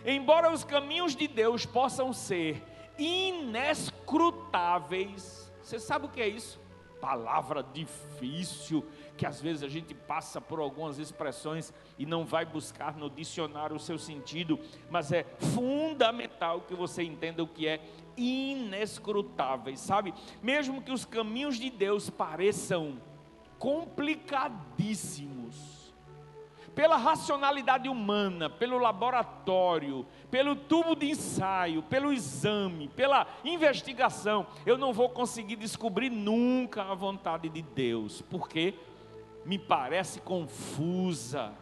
Embora 0.05 0.52
os 0.52 0.64
caminhos 0.64 1.14
de 1.14 1.28
Deus 1.28 1.64
possam 1.64 2.12
ser 2.12 2.61
inescrutáveis, 2.98 5.41
você 5.62 5.79
sabe 5.79 6.07
o 6.07 6.09
que 6.09 6.20
é 6.20 6.29
isso? 6.29 6.61
Palavra 7.01 7.62
difícil, 7.62 8.85
que 9.16 9.27
às 9.27 9.40
vezes 9.40 9.62
a 9.62 9.68
gente 9.68 9.94
passa 9.94 10.40
por 10.40 10.61
algumas 10.61 10.98
expressões 10.98 11.72
e 11.98 12.07
não 12.07 12.25
vai 12.25 12.44
buscar 12.44 12.96
no 12.96 13.11
dicionário 13.11 13.77
o 13.77 13.81
seu 13.81 13.98
sentido, 13.98 14.59
mas 14.90 15.12
é 15.12 15.25
fundamental 15.55 16.61
que 16.61 16.75
você 16.75 17.03
entenda 17.03 17.42
o 17.42 17.48
que 17.48 17.66
é 17.66 17.81
inescrutável, 18.16 19.77
sabe? 19.77 20.14
Mesmo 20.42 20.83
que 20.83 20.92
os 20.92 21.05
caminhos 21.05 21.57
de 21.57 21.70
Deus 21.70 22.09
pareçam 22.09 23.01
complicadíssimos, 23.59 25.82
pela 26.75 26.97
racionalidade 26.97 27.89
humana, 27.89 28.49
pelo 28.49 28.79
laboratório, 28.79 30.07
pelo 30.31 30.57
tubo 30.57 30.95
de 30.95 31.11
ensaio, 31.11 31.83
pelo 31.83 32.13
exame, 32.13 32.89
pela 32.89 33.27
investigação, 33.45 34.47
eu 34.65 34.79
não 34.79 34.93
vou 34.93 35.11
conseguir 35.11 35.57
descobrir 35.57 36.11
nunca 36.11 36.83
a 36.83 36.95
vontade 36.95 37.49
de 37.49 37.63
Deus. 37.63 38.23
Por 38.23 38.49
quê? 38.49 38.75
me 39.45 39.59
parece 39.59 40.21
confusa, 40.21 41.53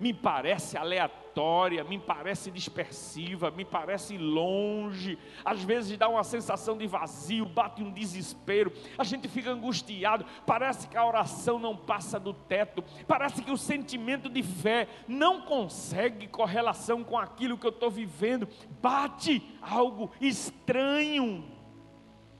me 0.00 0.12
parece 0.12 0.76
aleatória, 0.76 1.84
me 1.84 1.98
parece 1.98 2.50
dispersiva, 2.50 3.50
me 3.50 3.64
parece 3.64 4.16
longe, 4.16 5.18
às 5.44 5.62
vezes 5.62 5.96
dá 5.96 6.08
uma 6.08 6.24
sensação 6.24 6.76
de 6.76 6.86
vazio, 6.86 7.44
bate 7.44 7.82
um 7.82 7.90
desespero, 7.90 8.72
a 8.96 9.04
gente 9.04 9.28
fica 9.28 9.50
angustiado, 9.50 10.24
parece 10.46 10.88
que 10.88 10.96
a 10.96 11.04
oração 11.04 11.58
não 11.58 11.76
passa 11.76 12.18
do 12.18 12.32
teto, 12.32 12.82
parece 13.06 13.42
que 13.42 13.50
o 13.50 13.56
sentimento 13.56 14.28
de 14.28 14.42
fé 14.42 14.88
não 15.06 15.42
consegue 15.42 16.26
correlação 16.28 17.02
com 17.02 17.18
aquilo 17.18 17.58
que 17.58 17.66
eu 17.66 17.70
estou 17.70 17.90
vivendo, 17.90 18.48
bate 18.80 19.42
algo 19.60 20.10
estranho. 20.20 21.44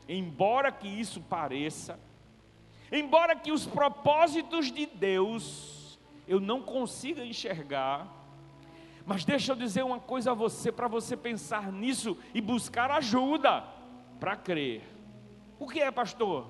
Embora 0.09 0.73
que 0.73 0.89
isso 0.89 1.21
pareça, 1.21 2.01
embora 2.91 3.37
que 3.37 3.53
os 3.53 3.67
propósitos 3.67 4.73
de 4.73 4.87
Deus 4.87 5.78
eu 6.29 6.39
não 6.39 6.61
consiga 6.61 7.25
enxergar. 7.25 8.07
Mas 9.07 9.25
deixa 9.25 9.53
eu 9.53 9.57
dizer 9.57 9.83
uma 9.83 9.99
coisa 9.99 10.33
a 10.33 10.35
você, 10.35 10.71
para 10.71 10.87
você 10.87 11.17
pensar 11.17 11.73
nisso 11.73 12.17
e 12.35 12.41
buscar 12.41 12.91
ajuda 12.91 13.65
para 14.21 14.37
crer. 14.37 14.83
O 15.59 15.67
que 15.67 15.81
é, 15.81 15.91
pastor? 15.91 16.47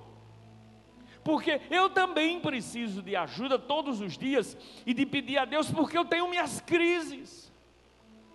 Porque 1.23 1.61
eu 1.71 1.89
também 1.91 2.41
preciso 2.41 3.01
de 3.01 3.15
ajuda 3.15 3.59
todos 3.59 4.01
os 4.01 4.19
dias 4.19 4.57
e 4.85 4.93
de 4.93 5.07
pedir 5.07 5.39
a 5.39 5.45
Deus, 5.45 5.71
porque 5.71 5.97
eu 5.97 6.05
tenho 6.05 6.29
minhas 6.29 6.61
crises, 6.61 7.53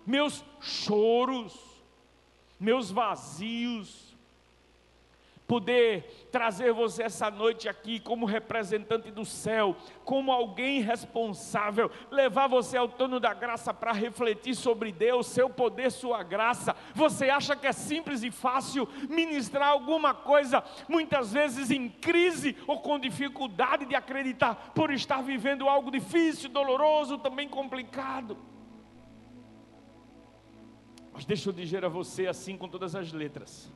meus 0.06 0.44
choros, 0.60 1.54
meus 2.58 2.90
vazios, 2.90 4.13
poder 5.46 6.28
trazer 6.30 6.72
você 6.72 7.02
essa 7.02 7.30
noite 7.30 7.68
aqui 7.68 8.00
como 8.00 8.26
representante 8.26 9.10
do 9.10 9.24
céu, 9.24 9.76
como 10.04 10.32
alguém 10.32 10.80
responsável, 10.80 11.90
levar 12.10 12.46
você 12.46 12.76
ao 12.76 12.88
trono 12.88 13.20
da 13.20 13.34
graça 13.34 13.72
para 13.72 13.92
refletir 13.92 14.54
sobre 14.54 14.90
Deus, 14.90 15.26
seu 15.26 15.50
poder, 15.50 15.90
sua 15.90 16.22
graça. 16.22 16.74
Você 16.94 17.28
acha 17.28 17.54
que 17.54 17.66
é 17.66 17.72
simples 17.72 18.22
e 18.22 18.30
fácil 18.30 18.88
ministrar 19.08 19.68
alguma 19.68 20.14
coisa, 20.14 20.64
muitas 20.88 21.32
vezes 21.32 21.70
em 21.70 21.88
crise 21.88 22.56
ou 22.66 22.80
com 22.80 22.98
dificuldade 22.98 23.84
de 23.84 23.94
acreditar 23.94 24.72
por 24.74 24.90
estar 24.90 25.22
vivendo 25.22 25.68
algo 25.68 25.90
difícil, 25.90 26.48
doloroso, 26.48 27.18
também 27.18 27.48
complicado. 27.48 28.36
Mas 31.12 31.24
deixa 31.24 31.48
eu 31.48 31.52
dizer 31.52 31.84
a 31.84 31.88
você 31.88 32.26
assim 32.26 32.56
com 32.56 32.68
todas 32.68 32.96
as 32.96 33.12
letras 33.12 33.72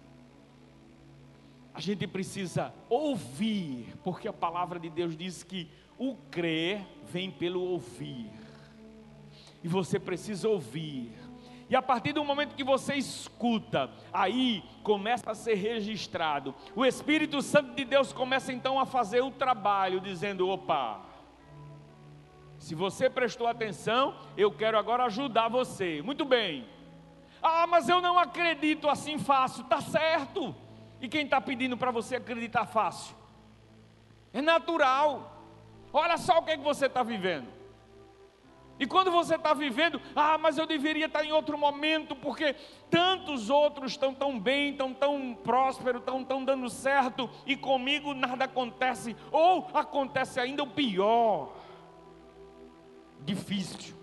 a 1.78 1.80
gente 1.80 2.08
precisa 2.08 2.74
ouvir, 2.90 3.94
porque 4.02 4.26
a 4.26 4.32
palavra 4.32 4.80
de 4.80 4.90
Deus 4.90 5.16
diz 5.16 5.44
que 5.44 5.70
o 5.96 6.16
crer 6.28 6.84
vem 7.04 7.30
pelo 7.30 7.60
ouvir. 7.60 8.32
E 9.62 9.68
você 9.68 9.96
precisa 9.96 10.48
ouvir. 10.48 11.12
E 11.70 11.76
a 11.76 11.80
partir 11.80 12.12
do 12.12 12.24
momento 12.24 12.56
que 12.56 12.64
você 12.64 12.94
escuta, 12.94 13.88
aí 14.12 14.64
começa 14.82 15.30
a 15.30 15.36
ser 15.36 15.54
registrado. 15.54 16.52
O 16.74 16.84
Espírito 16.84 17.40
Santo 17.40 17.72
de 17.76 17.84
Deus 17.84 18.12
começa 18.12 18.52
então 18.52 18.80
a 18.80 18.84
fazer 18.84 19.20
o 19.20 19.30
trabalho, 19.30 20.00
dizendo: 20.00 20.48
opa, 20.48 21.00
se 22.58 22.74
você 22.74 23.08
prestou 23.08 23.46
atenção, 23.46 24.16
eu 24.36 24.50
quero 24.50 24.76
agora 24.76 25.04
ajudar 25.04 25.46
você. 25.46 26.02
Muito 26.02 26.24
bem. 26.24 26.66
Ah, 27.40 27.68
mas 27.68 27.88
eu 27.88 28.00
não 28.00 28.18
acredito 28.18 28.88
assim 28.88 29.16
fácil. 29.16 29.62
Tá 29.62 29.80
certo. 29.80 30.56
E 31.00 31.08
quem 31.08 31.24
está 31.24 31.40
pedindo 31.40 31.76
para 31.76 31.90
você 31.90 32.16
acreditar 32.16 32.66
fácil? 32.66 33.16
É 34.32 34.42
natural. 34.42 35.42
Olha 35.92 36.16
só 36.16 36.38
o 36.38 36.42
que, 36.42 36.52
é 36.52 36.56
que 36.56 36.64
você 36.64 36.86
está 36.86 37.02
vivendo. 37.02 37.58
E 38.78 38.86
quando 38.86 39.10
você 39.10 39.34
está 39.34 39.52
vivendo, 39.52 40.00
ah, 40.14 40.38
mas 40.38 40.56
eu 40.56 40.64
deveria 40.64 41.06
estar 41.06 41.20
tá 41.20 41.24
em 41.24 41.32
outro 41.32 41.58
momento, 41.58 42.14
porque 42.14 42.54
tantos 42.88 43.50
outros 43.50 43.92
estão 43.92 44.14
tão 44.14 44.38
bem, 44.38 44.70
estão 44.70 44.94
tão 44.94 45.34
prósperos, 45.34 46.00
estão 46.00 46.22
tão 46.22 46.44
dando 46.44 46.70
certo, 46.70 47.28
e 47.44 47.56
comigo 47.56 48.14
nada 48.14 48.44
acontece, 48.44 49.16
ou 49.32 49.68
acontece 49.74 50.38
ainda 50.38 50.62
o 50.62 50.68
pior, 50.68 51.56
difícil. 53.20 53.96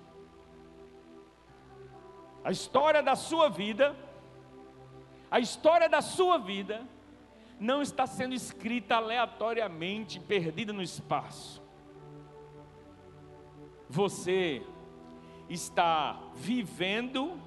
A 2.43 2.51
história 2.51 3.01
da 3.01 3.15
sua 3.15 3.49
vida 3.49 3.95
a 5.35 5.39
história 5.41 5.89
da 5.89 6.01
sua 6.01 6.37
vida 6.37 6.87
não 7.59 7.81
está 7.81 8.07
sendo 8.07 8.33
escrita 8.33 8.95
aleatoriamente, 8.95 10.17
perdida 10.17 10.71
no 10.71 10.81
espaço. 10.81 11.61
Você 13.89 14.65
está 15.49 16.17
vivendo 16.35 17.37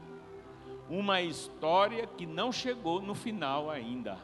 uma 0.91 1.23
história 1.23 2.07
que 2.07 2.27
não 2.27 2.53
chegou 2.53 3.01
no 3.01 3.15
final 3.15 3.71
ainda. 3.71 4.19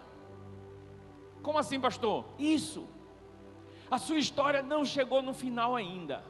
Como 1.42 1.56
assim, 1.56 1.80
pastor? 1.80 2.26
Isso. 2.38 2.86
A 3.90 3.96
sua 3.96 4.18
história 4.18 4.62
não 4.62 4.84
chegou 4.84 5.22
no 5.22 5.32
final 5.32 5.74
ainda. 5.74 6.22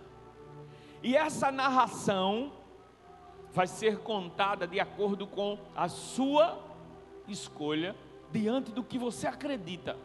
E 1.02 1.16
essa 1.16 1.50
narração 1.50 2.52
vai 3.50 3.66
ser 3.66 3.98
contada 3.98 4.68
de 4.68 4.78
acordo 4.78 5.26
com 5.26 5.58
a 5.74 5.88
sua 5.88 6.72
escolha 7.28 7.94
diante 8.32 8.72
do 8.72 8.82
que 8.82 8.98
você 8.98 9.26
acredita. 9.26 9.96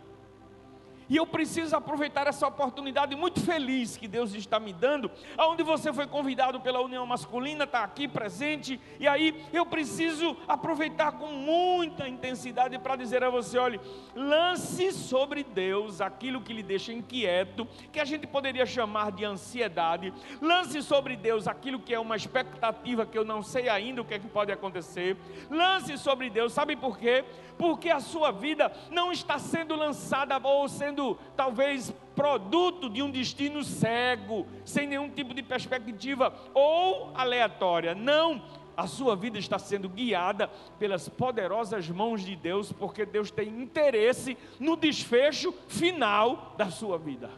E 1.09 1.15
eu 1.17 1.25
preciso 1.25 1.75
aproveitar 1.75 2.27
essa 2.27 2.47
oportunidade 2.47 3.15
muito 3.15 3.39
feliz 3.39 3.97
que 3.97 4.07
Deus 4.07 4.33
está 4.35 4.59
me 4.59 4.71
dando, 4.71 5.09
aonde 5.35 5.63
você 5.63 5.91
foi 5.91 6.05
convidado 6.05 6.59
pela 6.59 6.81
União 6.81 7.05
Masculina, 7.05 7.63
está 7.63 7.83
aqui 7.83 8.07
presente, 8.07 8.79
e 8.99 9.07
aí 9.07 9.43
eu 9.51 9.65
preciso 9.65 10.37
aproveitar 10.47 11.13
com 11.13 11.27
muita 11.27 12.07
intensidade 12.07 12.77
para 12.77 12.95
dizer 12.95 13.23
a 13.23 13.29
você: 13.29 13.57
olhe, 13.57 13.79
lance 14.15 14.91
sobre 14.91 15.43
Deus 15.43 15.99
aquilo 15.99 16.41
que 16.41 16.53
lhe 16.53 16.61
deixa 16.61 16.93
inquieto, 16.93 17.67
que 17.91 17.99
a 17.99 18.05
gente 18.05 18.27
poderia 18.27 18.65
chamar 18.65 19.11
de 19.11 19.25
ansiedade, 19.25 20.13
lance 20.39 20.81
sobre 20.83 21.15
Deus 21.15 21.47
aquilo 21.47 21.79
que 21.79 21.93
é 21.93 21.99
uma 21.99 22.15
expectativa 22.15 23.05
que 23.05 23.17
eu 23.17 23.25
não 23.25 23.41
sei 23.41 23.67
ainda 23.67 24.01
o 24.01 24.05
que 24.05 24.13
é 24.13 24.19
que 24.19 24.27
pode 24.27 24.51
acontecer, 24.51 25.17
lance 25.49 25.97
sobre 25.97 26.29
Deus, 26.29 26.53
sabe 26.53 26.75
por 26.75 26.99
quê? 26.99 27.25
Porque 27.57 27.89
a 27.89 27.99
sua 27.99 28.31
vida 28.31 28.71
não 28.91 29.11
está 29.11 29.39
sendo 29.39 29.75
lançada 29.75 30.39
ou 30.41 30.69
sendo 30.69 30.98
sendo 30.99 31.17
talvez 31.35 31.93
produto 32.15 32.89
de 32.89 33.01
um 33.01 33.09
destino 33.09 33.63
cego, 33.63 34.45
sem 34.65 34.85
nenhum 34.85 35.09
tipo 35.09 35.33
de 35.33 35.41
perspectiva 35.41 36.33
ou 36.53 37.11
aleatória. 37.15 37.95
Não, 37.95 38.43
a 38.75 38.85
sua 38.85 39.15
vida 39.15 39.39
está 39.39 39.57
sendo 39.57 39.87
guiada 39.87 40.49
pelas 40.77 41.07
poderosas 41.07 41.89
mãos 41.89 42.23
de 42.23 42.35
Deus, 42.35 42.71
porque 42.73 43.05
Deus 43.05 43.31
tem 43.31 43.47
interesse 43.47 44.37
no 44.59 44.75
desfecho 44.75 45.53
final 45.67 46.53
da 46.57 46.69
sua 46.69 46.97
vida. 46.97 47.29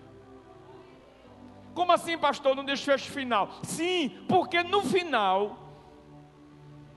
Como 1.75 1.91
assim, 1.91 2.17
pastor, 2.17 2.55
no 2.55 2.63
desfecho 2.63 3.09
final? 3.11 3.49
Sim, 3.63 4.11
porque 4.27 4.61
no 4.63 4.81
final, 4.81 5.57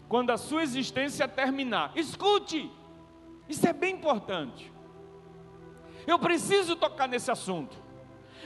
quando 0.09 0.31
a 0.31 0.38
sua 0.38 0.62
existência 0.62 1.29
terminar, 1.29 1.92
escute, 1.94 2.70
isso 3.48 3.66
é 3.68 3.72
bem 3.72 3.94
importante. 3.94 4.74
Eu 6.07 6.19
preciso 6.19 6.77
tocar 6.77 7.09
nesse 7.09 7.31
assunto. 7.31 7.85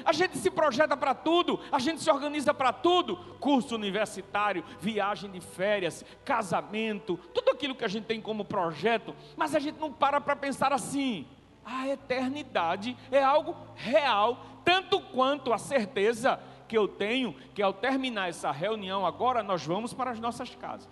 A 0.04 0.12
gente 0.12 0.38
se 0.38 0.50
projeta 0.50 0.96
para 0.96 1.14
tudo, 1.14 1.60
a 1.72 1.78
gente 1.78 2.02
se 2.02 2.10
organiza 2.10 2.54
para 2.54 2.72
tudo: 2.72 3.16
curso 3.40 3.74
universitário, 3.74 4.64
viagem 4.80 5.30
de 5.30 5.40
férias, 5.40 6.04
casamento, 6.24 7.18
tudo 7.34 7.50
aquilo 7.50 7.74
que 7.74 7.84
a 7.84 7.88
gente 7.88 8.04
tem 8.04 8.20
como 8.20 8.44
projeto, 8.44 9.14
mas 9.36 9.54
a 9.54 9.58
gente 9.58 9.78
não 9.78 9.92
para 9.92 10.20
para 10.20 10.36
pensar 10.36 10.72
assim. 10.72 11.26
A 11.64 11.86
eternidade 11.88 12.96
é 13.10 13.22
algo 13.22 13.54
real, 13.74 14.42
tanto 14.64 15.00
quanto 15.00 15.52
a 15.52 15.58
certeza 15.58 16.40
que 16.66 16.78
eu 16.78 16.88
tenho 16.88 17.34
que 17.54 17.62
ao 17.62 17.72
terminar 17.72 18.28
essa 18.28 18.50
reunião, 18.50 19.04
agora 19.04 19.42
nós 19.42 19.66
vamos 19.66 19.92
para 19.92 20.10
as 20.10 20.20
nossas 20.20 20.54
casas. 20.54 20.88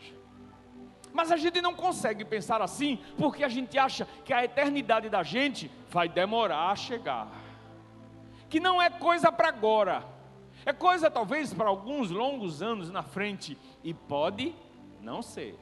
Mas 1.16 1.32
a 1.32 1.36
gente 1.38 1.62
não 1.62 1.72
consegue 1.72 2.26
pensar 2.26 2.60
assim, 2.60 3.00
porque 3.16 3.42
a 3.42 3.48
gente 3.48 3.78
acha 3.78 4.06
que 4.22 4.34
a 4.34 4.44
eternidade 4.44 5.08
da 5.08 5.22
gente 5.22 5.70
vai 5.88 6.10
demorar 6.10 6.68
a 6.68 6.76
chegar. 6.76 7.26
Que 8.50 8.60
não 8.60 8.82
é 8.82 8.90
coisa 8.90 9.32
para 9.32 9.48
agora. 9.48 10.04
É 10.66 10.74
coisa 10.74 11.10
talvez 11.10 11.54
para 11.54 11.70
alguns 11.70 12.10
longos 12.10 12.60
anos 12.60 12.90
na 12.90 13.02
frente 13.02 13.56
e 13.82 13.94
pode 13.94 14.54
não 15.00 15.22
ser. 15.22 15.58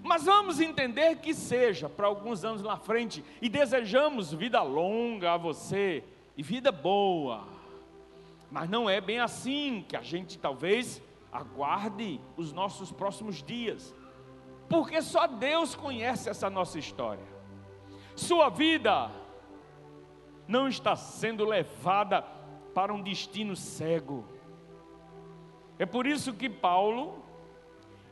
Mas 0.00 0.22
vamos 0.26 0.60
entender 0.60 1.16
que 1.16 1.34
seja 1.34 1.88
para 1.88 2.06
alguns 2.06 2.44
anos 2.44 2.62
na 2.62 2.76
frente 2.76 3.24
e 3.42 3.48
desejamos 3.48 4.32
vida 4.32 4.62
longa 4.62 5.32
a 5.32 5.36
você 5.36 6.04
e 6.36 6.42
vida 6.44 6.70
boa. 6.70 7.48
Mas 8.48 8.70
não 8.70 8.88
é 8.88 9.00
bem 9.00 9.18
assim 9.18 9.84
que 9.88 9.96
a 9.96 10.02
gente 10.02 10.38
talvez 10.38 11.02
aguarde 11.32 12.20
os 12.36 12.52
nossos 12.52 12.92
próximos 12.92 13.42
dias 13.42 13.92
porque 14.70 15.02
só 15.02 15.26
Deus 15.26 15.74
conhece 15.74 16.30
essa 16.30 16.48
nossa 16.48 16.78
história. 16.78 17.26
Sua 18.14 18.48
vida 18.48 19.10
não 20.46 20.68
está 20.68 20.94
sendo 20.94 21.44
levada 21.44 22.22
para 22.72 22.94
um 22.94 23.02
destino 23.02 23.56
cego. 23.56 24.24
É 25.76 25.84
por 25.84 26.06
isso 26.06 26.32
que 26.32 26.48
Paulo 26.48 27.20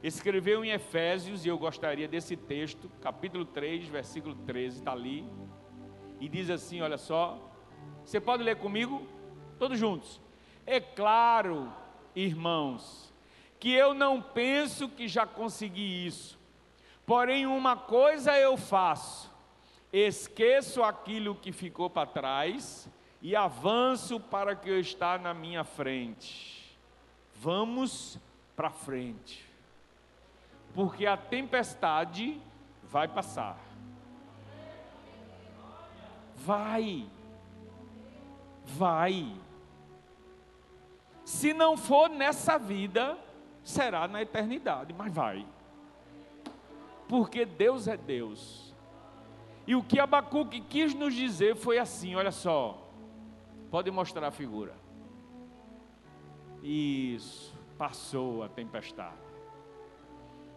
escreveu 0.03 0.65
em 0.65 0.71
Efésios, 0.71 1.47
e 1.47 1.49
eu 1.49 1.57
gostaria 1.57 2.09
desse 2.09 2.37
texto, 2.37 2.91
capítulo 3.01 3.45
3, 3.45 3.87
versículo 3.87 4.35
13, 4.35 4.79
está 4.79 4.91
ali, 4.91 5.25
e 6.19 6.29
diz 6.29 6.51
assim: 6.51 6.81
olha 6.81 6.99
só, 6.99 7.39
você 8.05 8.21
pode 8.21 8.43
ler 8.43 8.57
comigo? 8.57 9.07
Todos 9.61 9.79
juntos. 9.79 10.21
É 10.67 10.81
claro, 10.81 11.73
irmãos, 12.17 13.15
que 13.61 13.73
eu 13.73 13.95
não 13.95 14.21
penso 14.21 14.89
que 14.89 15.07
já 15.07 15.25
consegui 15.25 16.07
isso, 16.07 16.38
porém, 17.09 17.47
uma 17.47 17.75
coisa 17.75 18.39
eu 18.39 18.59
faço, 18.59 19.35
esqueço 19.91 20.83
aquilo 20.83 21.35
que 21.35 21.53
ficou 21.53 21.89
para 21.89 22.07
trás 22.07 22.87
e 23.23 23.35
avanço 23.35 24.21
para 24.21 24.53
o 24.53 24.57
que 24.57 24.69
está 24.73 25.17
na 25.17 25.33
minha 25.33 25.65
frente. 25.65 26.79
Vamos 27.35 28.19
para 28.55 28.69
frente, 28.69 29.43
porque 30.75 31.07
a 31.07 31.17
tempestade 31.17 32.39
vai 32.83 33.09
passar. 33.09 33.59
Vai, 36.37 37.07
vai. 38.67 39.35
Se 41.25 41.55
não 41.55 41.75
for 41.75 42.11
nessa 42.11 42.59
vida, 42.59 43.17
será 43.65 44.07
na 44.07 44.21
eternidade, 44.21 44.93
mas 44.93 45.11
vai. 45.11 45.47
Porque 47.09 47.45
Deus 47.45 47.89
é 47.89 47.97
Deus. 47.97 48.75
E 49.67 49.75
o 49.75 49.83
que 49.83 49.99
Abacuque 49.99 50.61
quis 50.61 50.95
nos 50.95 51.15
dizer 51.15 51.57
foi 51.57 51.79
assim: 51.79 52.15
olha 52.15 52.31
só, 52.31 52.87
pode 53.71 53.91
mostrar 53.91 54.27
a 54.27 54.31
figura. 54.31 54.75
Isso, 56.63 57.55
passou 57.77 58.43
a 58.43 58.49
tempestade. 58.49 59.17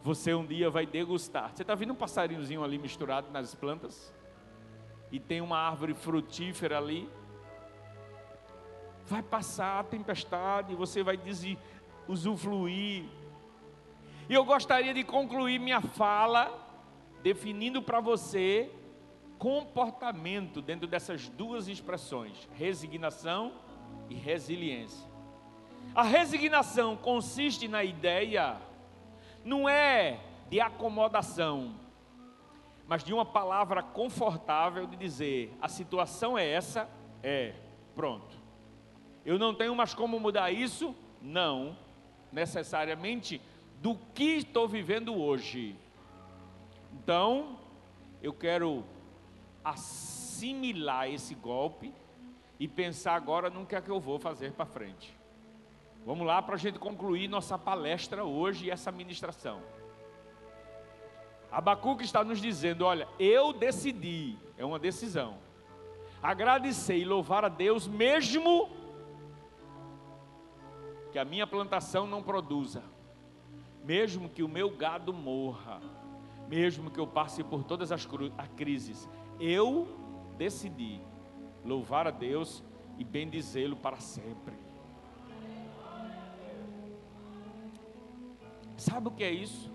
Você 0.04 0.34
um 0.34 0.46
dia 0.46 0.70
vai 0.70 0.86
degustar. 0.86 1.52
Você 1.56 1.62
está 1.62 1.76
vendo 1.76 1.94
um 1.94 1.96
passarinhozinho 1.96 2.64
ali 2.64 2.78
misturado 2.78 3.30
nas 3.32 3.54
plantas? 3.54 4.14
E 5.12 5.20
tem 5.20 5.42
uma 5.42 5.58
árvore 5.58 5.94
frutífera 5.94 6.78
ali. 6.78 7.08
Vai 9.06 9.22
passar 9.22 9.80
a 9.80 9.84
tempestade, 9.84 10.74
você 10.74 11.04
vai 11.04 11.20
usufruir. 12.08 13.06
E 14.32 14.34
eu 14.34 14.46
gostaria 14.46 14.94
de 14.94 15.04
concluir 15.04 15.60
minha 15.60 15.82
fala 15.82 16.58
definindo 17.22 17.82
para 17.82 18.00
você 18.00 18.72
comportamento 19.38 20.62
dentro 20.62 20.88
dessas 20.88 21.28
duas 21.28 21.68
expressões: 21.68 22.48
resignação 22.54 23.52
e 24.10 24.16
resiliência. 24.16 25.06
A 25.94 26.04
resignação 26.04 26.96
consiste 26.96 27.68
na 27.68 27.84
ideia, 27.84 28.56
não 29.44 29.68
é 29.68 30.22
de 30.50 30.62
acomodação, 30.62 31.76
mas 32.88 33.04
de 33.04 33.14
uma 33.14 33.26
palavra 33.26 33.84
confortável 33.84 34.88
de 34.88 34.96
dizer: 34.96 35.54
a 35.62 35.68
situação 35.68 36.38
é 36.38 36.48
essa, 36.48 36.90
é, 37.22 37.54
pronto. 37.94 38.34
Eu 39.26 39.38
não 39.38 39.54
tenho 39.54 39.76
mais 39.76 39.94
como 39.94 40.18
mudar 40.22 40.52
isso? 40.52 40.96
Não, 41.22 41.76
necessariamente 42.32 43.42
do 43.82 43.96
que 44.14 44.38
estou 44.38 44.68
vivendo 44.68 45.20
hoje. 45.20 45.76
Então, 46.94 47.58
eu 48.22 48.32
quero 48.32 48.86
assimilar 49.64 51.10
esse 51.10 51.34
golpe 51.34 51.92
e 52.60 52.68
pensar 52.68 53.16
agora 53.16 53.50
no 53.50 53.66
que 53.66 53.76
é 53.76 53.82
que 53.82 53.90
eu 53.90 54.00
vou 54.00 54.20
fazer 54.20 54.52
para 54.52 54.68
frente. 54.68 55.18
Vamos 56.06 56.28
lá 56.28 56.44
para 56.44 56.56
a 56.56 56.58
gente 56.60 56.78
concluir 56.78 57.28
nossa 57.28 57.58
palestra 57.58 58.24
hoje 58.24 58.68
e 58.68 58.70
essa 58.70 58.92
ministração. 58.92 59.64
Abacuque 61.52 62.04
está 62.04 62.24
nos 62.24 62.40
dizendo: 62.40 62.86
olha, 62.86 63.08
eu 63.20 63.52
decidi, 63.52 64.38
é 64.58 64.64
uma 64.64 64.78
decisão, 64.78 65.40
agradecer 66.22 66.98
e 66.98 67.06
louvar 67.06 67.44
a 67.44 67.50
Deus, 67.50 67.88
mesmo 67.88 68.70
que 71.12 71.18
a 71.18 71.26
minha 71.26 71.48
plantação 71.48 72.06
não 72.06 72.22
produza, 72.22 72.84
mesmo 73.84 74.30
que 74.30 74.44
o 74.44 74.48
meu 74.48 74.70
gado 74.70 75.14
morra, 75.14 75.82
mesmo 76.48 76.92
que 76.92 77.00
eu 77.00 77.08
passe 77.08 77.44
por 77.44 77.64
todas 77.64 77.92
as 77.92 78.08
crises, 78.56 79.10
eu 79.40 79.88
decidi 80.38 81.02
louvar 81.64 82.08
a 82.08 82.12
Deus 82.12 82.64
e 82.98 83.04
bendizê-lo 83.04 83.76
para 83.76 84.00
sempre. 84.00 84.56
Sabe 88.78 89.08
o 89.08 89.12
que 89.12 89.24
é 89.24 89.32
isso? 89.32 89.72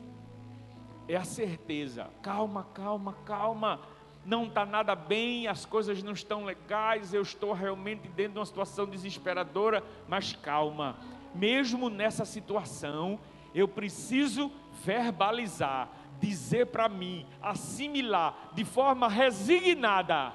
É 1.09 1.17
a 1.17 1.25
certeza. 1.25 2.11
Calma, 2.23 2.65
calma, 2.75 3.13
calma. 3.25 3.81
Não 4.25 4.47
está 4.47 4.67
nada 4.67 4.97
bem, 4.97 5.47
as 5.47 5.65
coisas 5.65 6.03
não 6.03 6.13
estão 6.13 6.45
legais, 6.45 7.15
eu 7.15 7.23
estou 7.23 7.53
realmente 7.53 8.09
dentro 8.09 8.33
de 8.33 8.39
uma 8.41 8.47
situação 8.47 8.85
desesperadora, 8.85 9.85
mas 10.09 10.33
calma. 10.33 10.97
Mesmo 11.33 11.89
nessa 11.89 12.25
situação, 12.25 13.21
eu 13.57 13.67
preciso 13.67 14.53
verbalizar, 14.85 15.91
dizer 16.21 16.67
para 16.67 16.91
mim, 16.91 17.27
assimilar 17.41 18.51
de 18.53 18.67
forma 18.67 19.09
resignada: 19.09 20.35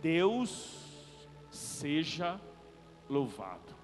Deus 0.00 0.82
seja 1.50 2.40
louvado. 3.10 3.74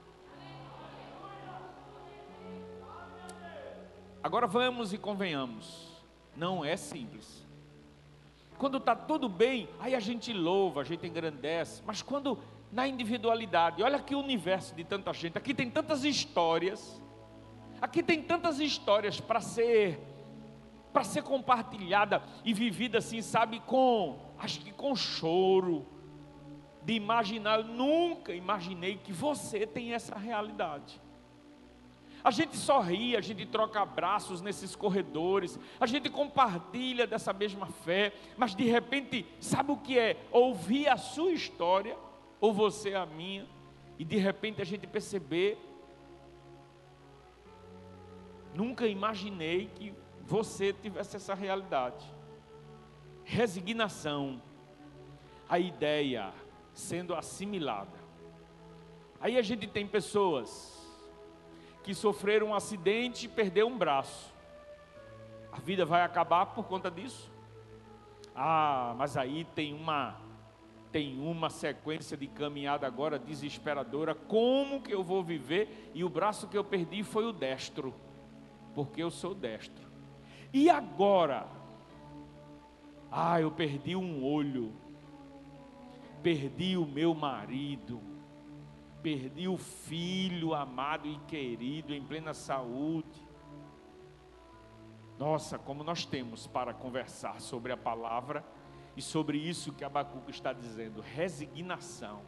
Agora 4.23 4.47
vamos 4.47 4.95
e 4.95 4.99
convenhamos, 4.99 6.03
não 6.35 6.65
é 6.65 6.79
simples. 6.79 7.47
Quando 8.57 8.79
está 8.79 8.95
tudo 8.97 9.29
bem, 9.29 9.69
aí 9.79 9.95
a 9.95 10.01
gente 10.01 10.33
louva, 10.33 10.81
a 10.81 10.85
gente 10.85 11.07
engrandece, 11.07 11.83
mas 11.85 12.01
quando 12.01 12.39
na 12.73 12.87
individualidade, 12.87 13.83
olha 13.83 13.99
que 13.99 14.15
universo 14.15 14.75
de 14.75 14.85
tanta 14.85 15.13
gente, 15.13 15.37
aqui 15.37 15.53
tem 15.53 15.71
tantas 15.71 16.05
histórias, 16.05 17.01
aqui 17.81 18.03
tem 18.03 18.23
tantas 18.23 18.61
histórias 18.61 19.21
para 19.21 19.41
ser 19.41 19.99
para 20.93 21.05
ser 21.05 21.23
compartilhada 21.23 22.21
e 22.45 22.53
vivida 22.53 22.99
assim, 22.99 23.23
sabe, 23.23 23.61
com 23.61 24.19
acho 24.39 24.61
que 24.61 24.73
com 24.73 24.97
choro, 24.97 25.87
de 26.83 26.95
imaginar, 26.95 27.61
eu 27.61 27.65
nunca 27.65 28.33
imaginei 28.35 28.97
que 28.97 29.13
você 29.13 29.67
tem 29.67 29.93
essa 29.93 30.17
realidade. 30.17 31.01
A 32.23 32.31
gente 32.31 32.57
sorri, 32.57 33.17
a 33.17 33.21
gente 33.21 33.47
troca 33.47 33.81
abraços 33.81 34.43
nesses 34.43 34.77
corredores, 34.77 35.59
a 35.79 35.87
gente 35.87 36.11
compartilha 36.11 37.07
dessa 37.07 37.33
mesma 37.33 37.67
fé, 37.67 38.13
mas 38.37 38.55
de 38.55 38.65
repente, 38.65 39.27
sabe 39.41 39.73
o 39.73 39.77
que 39.77 39.99
é? 39.99 40.17
Ouvir 40.31 40.89
a 40.89 40.97
sua 40.97 41.33
história, 41.33 41.97
ou 42.41 42.53
você 42.53 42.95
a 42.95 43.07
minha, 43.07 43.47
e 43.99 44.05
de 44.05 44.17
repente 44.17 44.61
a 44.61 44.65
gente 44.65 44.87
perceber. 44.87 45.59
Nunca 48.55 48.87
imaginei 48.87 49.71
que 49.75 49.95
você 50.23 50.73
tivesse 50.73 51.17
essa 51.17 51.35
realidade. 51.35 52.05
Resignação, 53.25 54.41
a 55.49 55.59
ideia 55.59 56.33
sendo 56.73 57.15
assimilada. 57.15 57.99
Aí 59.21 59.37
a 59.37 59.43
gente 59.43 59.67
tem 59.67 59.87
pessoas 59.87 60.79
que 61.83 61.95
sofreram 61.95 62.49
um 62.49 62.55
acidente 62.55 63.27
e 63.27 63.29
perdeu 63.29 63.67
um 63.67 63.77
braço. 63.77 64.33
A 65.53 65.59
vida 65.59 65.85
vai 65.85 66.03
acabar 66.03 66.47
por 66.47 66.65
conta 66.65 66.91
disso? 66.91 67.31
Ah, 68.35 68.95
mas 68.97 69.17
aí 69.17 69.45
tem 69.55 69.75
uma 69.75 70.17
tem 70.93 71.21
uma 71.21 71.51
sequência 71.51 72.17
de 72.17 72.27
caminhada 72.27 72.85
agora 72.85 73.17
desesperadora. 73.17 74.13
Como 74.13 74.81
que 74.81 74.93
eu 74.93 75.05
vou 75.05 75.23
viver? 75.23 75.91
E 75.95 76.03
o 76.03 76.09
braço 76.09 76.49
que 76.49 76.59
eu 76.59 76.65
perdi 76.65 77.05
foi 77.05 77.25
o 77.27 77.33
destro, 77.33 77.95
porque 78.75 79.03
eu 79.03 79.11
sou 79.11 79.35
destro. 79.35 79.89
E 80.53 80.69
agora? 80.69 81.47
Ah, 83.11 83.41
eu 83.41 83.51
perdi 83.51 83.95
um 83.97 84.25
olho, 84.25 84.73
perdi 86.23 86.77
o 86.77 86.87
meu 86.87 87.15
marido, 87.15 88.01
perdi 89.03 89.49
o 89.49 89.59
filho 89.59 90.55
amado 90.55 91.09
e 91.09 91.19
querido 91.27 91.95
em 91.95 92.03
plena 92.03 92.33
saúde. 92.33 93.29
Nossa, 95.19 95.59
como 95.59 95.85
nós 95.85 96.07
temos 96.07 96.47
para 96.47 96.73
conversar 96.73 97.41
sobre 97.41 97.73
a 97.73 97.77
palavra 97.77 98.45
e 98.97 99.03
sobre 99.03 99.37
isso 99.37 99.73
que 99.73 99.85
Abacuco 99.85 100.31
está 100.31 100.53
dizendo, 100.53 101.01
resignação. 101.01 102.23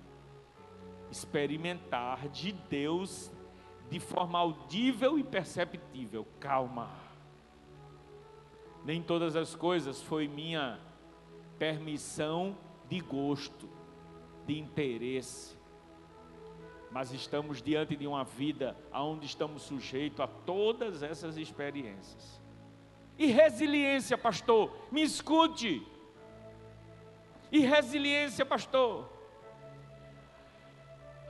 Experimentar 1.10 2.28
de 2.28 2.52
Deus 2.52 3.31
de 3.92 4.00
forma 4.00 4.38
audível 4.38 5.18
e 5.18 5.22
perceptível. 5.22 6.26
Calma. 6.40 6.90
Nem 8.84 9.02
todas 9.02 9.36
as 9.36 9.54
coisas 9.54 10.02
foi 10.02 10.26
minha 10.26 10.80
permissão 11.58 12.56
de 12.88 12.98
gosto, 13.00 13.68
de 14.46 14.58
interesse 14.58 15.56
mas 16.92 17.10
estamos 17.10 17.62
diante 17.62 17.96
de 17.96 18.06
uma 18.06 18.22
vida 18.22 18.76
onde 18.92 19.24
estamos 19.24 19.62
sujeitos 19.62 20.20
a 20.20 20.26
todas 20.26 21.02
essas 21.02 21.38
experiências. 21.38 22.40
E 23.18 23.26
resiliência, 23.26 24.18
pastor, 24.18 24.70
me 24.90 25.02
escute. 25.02 25.82
E 27.50 27.60
resiliência, 27.60 28.44
pastor. 28.44 29.08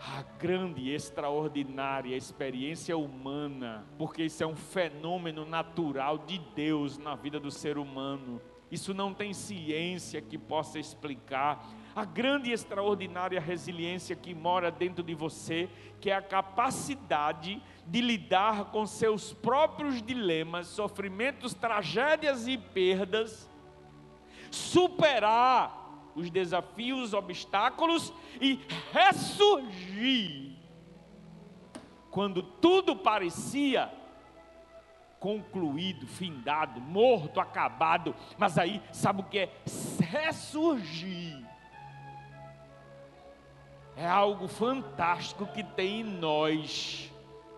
A 0.04 0.22
grande 0.36 0.80
e 0.82 0.94
extraordinária 0.94 2.16
experiência 2.16 2.96
humana, 2.96 3.86
porque 3.96 4.24
isso 4.24 4.42
é 4.42 4.46
um 4.46 4.56
fenômeno 4.56 5.46
natural 5.46 6.18
de 6.18 6.38
Deus 6.56 6.98
na 6.98 7.14
vida 7.14 7.38
do 7.38 7.52
ser 7.52 7.78
humano. 7.78 8.42
Isso 8.68 8.92
não 8.92 9.14
tem 9.14 9.32
ciência 9.32 10.20
que 10.20 10.36
possa 10.36 10.78
explicar 10.78 11.64
a 11.94 12.04
grande 12.04 12.50
e 12.50 12.52
extraordinária 12.52 13.40
resiliência 13.40 14.16
que 14.16 14.34
mora 14.34 14.72
dentro 14.72 15.04
de 15.04 15.14
você, 15.14 15.68
que 16.00 16.10
é 16.10 16.16
a 16.16 16.22
capacidade 16.22 17.62
de 17.86 18.00
lidar 18.00 18.72
com 18.72 18.86
seus 18.86 19.32
próprios 19.32 20.02
dilemas, 20.02 20.66
sofrimentos, 20.66 21.54
tragédias 21.54 22.48
e 22.48 22.58
perdas, 22.58 23.48
superar 24.50 25.81
os 26.14 26.30
desafios, 26.30 27.14
obstáculos 27.14 28.12
e 28.40 28.60
ressurgir 28.92 30.52
quando 32.10 32.42
tudo 32.42 32.94
parecia 32.94 33.90
concluído, 35.18 36.06
findado, 36.06 36.80
morto, 36.80 37.40
acabado, 37.40 38.14
mas 38.36 38.58
aí 38.58 38.82
sabe 38.92 39.20
o 39.22 39.24
que 39.24 39.38
é? 39.38 39.52
Ressurgir 40.00 41.42
é 43.96 44.06
algo 44.06 44.48
fantástico 44.48 45.46
que 45.46 45.62
tem 45.62 46.00
em 46.00 46.04
nós, 46.04 47.12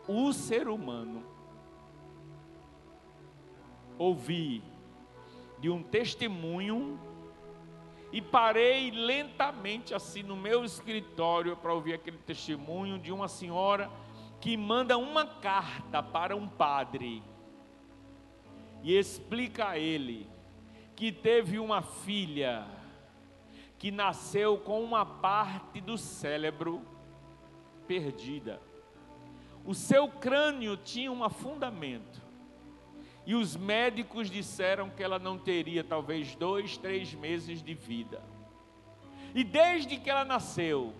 o 0.06 0.32
ser 0.32 0.68
humano. 0.68 1.24
Ouvi 3.96 4.62
de 5.58 5.70
um 5.70 5.82
testemunho 5.82 6.98
e 8.14 8.22
parei 8.22 8.92
lentamente 8.92 9.92
assim 9.92 10.22
no 10.22 10.37
meu 10.37 10.64
escritório 10.64 11.57
para 11.57 11.74
ouvir 11.74 11.94
aquele 11.94 12.18
testemunho 12.18 12.96
de 12.96 13.11
uma 13.11 13.27
senhora 13.27 13.90
que 14.40 14.57
manda 14.57 14.96
uma 14.96 15.27
carta 15.27 16.00
para 16.00 16.37
um 16.37 16.46
padre 16.46 17.24
e 18.85 18.96
explica 18.96 19.70
a 19.70 19.79
ele 19.81 20.31
que 20.94 21.11
teve 21.11 21.59
uma 21.59 21.83
filha 21.83 22.64
que 23.81 23.90
nasceu 23.90 24.59
com 24.59 24.81
uma 24.81 25.05
parte 25.05 25.81
do 25.81 25.98
cérebro 25.98 26.83
perdida. 27.88 28.62
O 29.64 29.74
seu 29.74 30.07
crânio 30.07 30.77
tinha 30.77 31.11
um 31.11 31.24
afundamento. 31.24 32.22
E 33.26 33.34
os 33.34 33.56
médicos 33.56 34.30
disseram 34.30 34.90
que 34.90 35.02
ela 35.02 35.18
não 35.18 35.38
teria 35.38 35.82
talvez 35.82 36.34
dois, 36.34 36.76
três 36.76 37.14
meses 37.14 37.62
de 37.62 37.74
vida. 37.74 38.22
E 39.34 39.42
desde 39.42 39.96
que 39.96 40.10
ela 40.10 40.24
nasceu, 40.24 40.92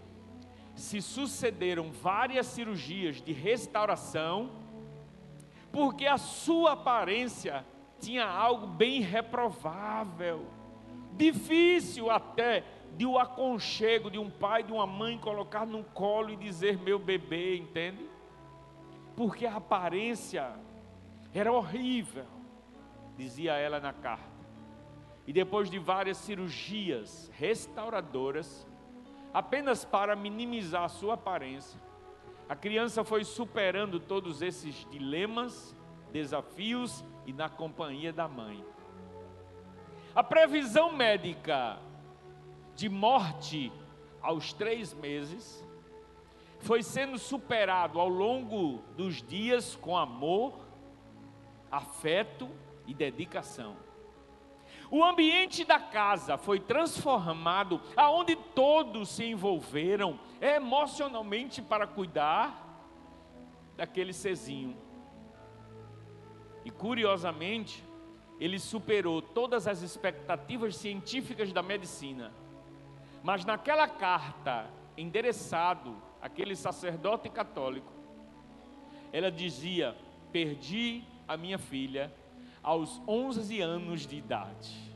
se 0.75 1.01
sucederam 1.01 1.93
várias 1.93 2.47
cirurgias 2.47 3.21
de 3.21 3.33
restauração, 3.33 4.51
porque 5.71 6.07
a 6.07 6.19
sua 6.19 6.73
aparência 6.73 7.65
tinha 8.01 8.27
algo 8.27 8.67
bem 8.67 9.01
reprovável, 9.01 10.47
difícil 11.13 12.11
até 12.11 12.65
de 12.97 13.07
o 13.07 13.19
aconchego 13.19 14.11
de 14.11 14.19
um 14.19 14.31
pai, 14.31 14.63
de 14.63 14.73
uma 14.73 14.87
mãe 14.87 15.19
colocar 15.19 15.67
no 15.67 15.83
colo 15.85 16.31
e 16.31 16.37
dizer 16.37 16.79
meu 16.79 16.99
bebê, 16.99 17.57
entende? 17.57 18.09
Porque 19.17 19.47
a 19.47 19.57
aparência 19.57 20.53
era 21.39 21.53
horrível, 21.53 22.27
dizia 23.17 23.55
ela 23.55 23.81
na 23.81 23.93
carta. 23.93 24.35
E 25.27 25.33
depois 25.33 25.71
de 25.71 25.79
várias 25.79 26.19
cirurgias 26.19 27.31
restauradoras, 27.35 28.67
apenas 29.33 29.85
para 29.85 30.15
minimizar 30.15 30.89
sua 30.89 31.15
aparência, 31.15 31.81
a 32.49 32.55
criança 32.55 33.03
foi 33.03 33.25
superando 33.25 33.99
todos 33.99 34.43
esses 34.43 34.87
dilemas, 34.91 35.75
desafios 36.13 37.05
e 37.27 37.33
na 37.33 37.49
companhia 37.49 38.13
da 38.13 38.29
mãe. 38.29 38.65
A 40.15 40.23
previsão 40.23 40.93
médica 40.93 41.79
de 42.77 42.89
morte 42.89 43.73
aos 44.25 44.55
três 44.55 44.95
meses, 44.95 45.63
foi 46.61 46.83
sendo 46.83 47.19
superado 47.19 48.01
ao 48.01 48.09
longo 48.09 48.79
dos 48.97 49.23
dias 49.23 49.77
com 49.77 49.99
amor, 49.99 50.64
afeto 51.77 52.51
e 52.87 52.95
dedicação. 52.95 53.77
O 54.91 55.03
ambiente 55.03 55.65
da 55.65 55.79
casa 55.79 56.37
foi 56.37 56.61
transformado, 56.61 57.81
aonde 57.97 58.37
todos 58.37 59.09
se 59.09 59.25
envolveram 59.25 60.19
emocionalmente 60.41 61.63
para 61.63 61.87
cuidar 61.87 62.63
daquele 63.77 64.13
cezinho. 64.13 64.77
E 66.65 66.71
curiosamente, 66.71 67.83
ele 68.39 68.59
superou 68.59 69.21
todas 69.23 69.67
as 69.67 69.83
expectativas 69.83 70.77
científicas 70.77 71.53
da 71.53 71.63
medicina 71.63 72.33
mas 73.25 73.43
naquela 73.43 73.89
carta 73.89 74.67
endereçado 74.99 75.97
àquele 76.21 76.55
sacerdote 76.55 77.31
católico, 77.31 77.91
ela 79.11 79.33
dizia: 79.33 79.97
Perdi 80.31 81.03
a 81.27 81.37
minha 81.37 81.59
filha 81.59 82.13
aos 82.63 83.01
11 83.07 83.61
anos 83.61 84.07
de 84.07 84.17
idade. 84.17 84.95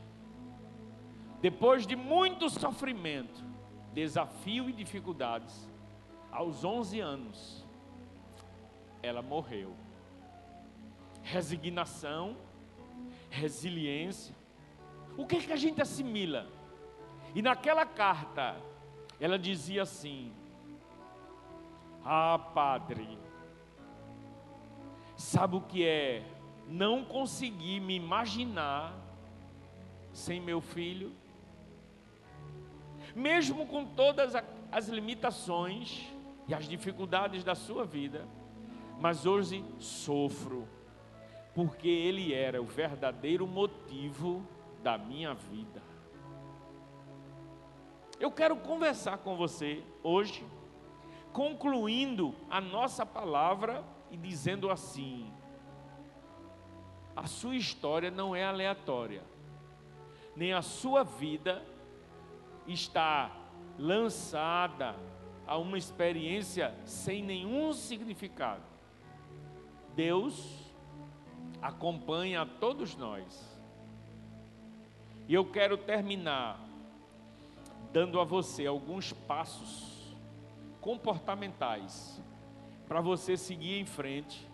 Depois 1.41 1.87
de 1.87 1.95
muito 1.95 2.49
sofrimento, 2.49 3.43
desafio 3.93 4.69
e 4.69 4.73
dificuldades, 4.73 5.69
aos 6.31 6.63
11 6.63 6.99
anos, 6.99 7.65
ela 9.01 9.21
morreu. 9.21 9.73
Resignação, 11.23 12.35
resiliência. 13.29 14.35
O 15.17 15.25
que, 15.25 15.37
é 15.37 15.39
que 15.41 15.53
a 15.53 15.57
gente 15.57 15.81
assimila? 15.81 16.47
E 17.35 17.41
naquela 17.41 17.85
carta, 17.85 18.55
ela 19.19 19.37
dizia 19.37 19.83
assim: 19.83 20.31
Ah, 22.03 22.39
Padre, 22.53 23.17
sabe 25.19 25.57
o 25.57 25.61
que 25.61 25.85
é 25.85 26.23
não 26.65 27.03
conseguir 27.03 27.81
me 27.81 27.93
imaginar 27.93 28.95
sem 30.13 30.39
meu 30.39 30.61
filho? 30.61 31.11
Mesmo 33.13 33.65
com 33.67 33.85
todas 33.85 34.33
as 34.71 34.87
limitações 34.87 36.07
e 36.47 36.53
as 36.53 36.65
dificuldades 36.65 37.43
da 37.43 37.53
sua 37.53 37.83
vida, 37.83 38.25
mas 38.97 39.25
hoje 39.25 39.63
sofro, 39.77 40.65
porque 41.53 41.89
ele 41.89 42.33
era 42.33 42.61
o 42.61 42.65
verdadeiro 42.65 43.45
motivo 43.45 44.41
da 44.81 44.97
minha 44.97 45.33
vida. 45.33 45.83
Eu 48.17 48.31
quero 48.31 48.55
conversar 48.55 49.17
com 49.17 49.35
você 49.35 49.83
hoje, 50.01 50.45
concluindo 51.33 52.33
a 52.49 52.61
nossa 52.61 53.05
palavra 53.05 53.83
e 54.11 54.17
dizendo 54.17 54.69
assim: 54.69 55.31
a 57.15 57.27
sua 57.27 57.55
história 57.55 58.09
não 58.09 58.35
é 58.35 58.43
aleatória, 58.43 59.23
nem 60.35 60.53
a 60.53 60.61
sua 60.61 61.03
vida 61.03 61.63
está 62.67 63.35
lançada 63.77 64.95
a 65.45 65.57
uma 65.57 65.77
experiência 65.77 66.75
sem 66.85 67.23
nenhum 67.23 67.73
significado. 67.73 68.63
Deus 69.95 70.71
acompanha 71.61 72.41
a 72.41 72.45
todos 72.45 72.95
nós. 72.95 73.57
E 75.27 75.33
eu 75.33 75.45
quero 75.45 75.77
terminar 75.77 76.59
dando 77.91 78.19
a 78.19 78.23
você 78.23 78.65
alguns 78.65 79.11
passos 79.13 80.15
comportamentais 80.79 82.21
para 82.89 82.99
você 82.99 83.37
seguir 83.37 83.79
em 83.79 83.85
frente 83.85 84.45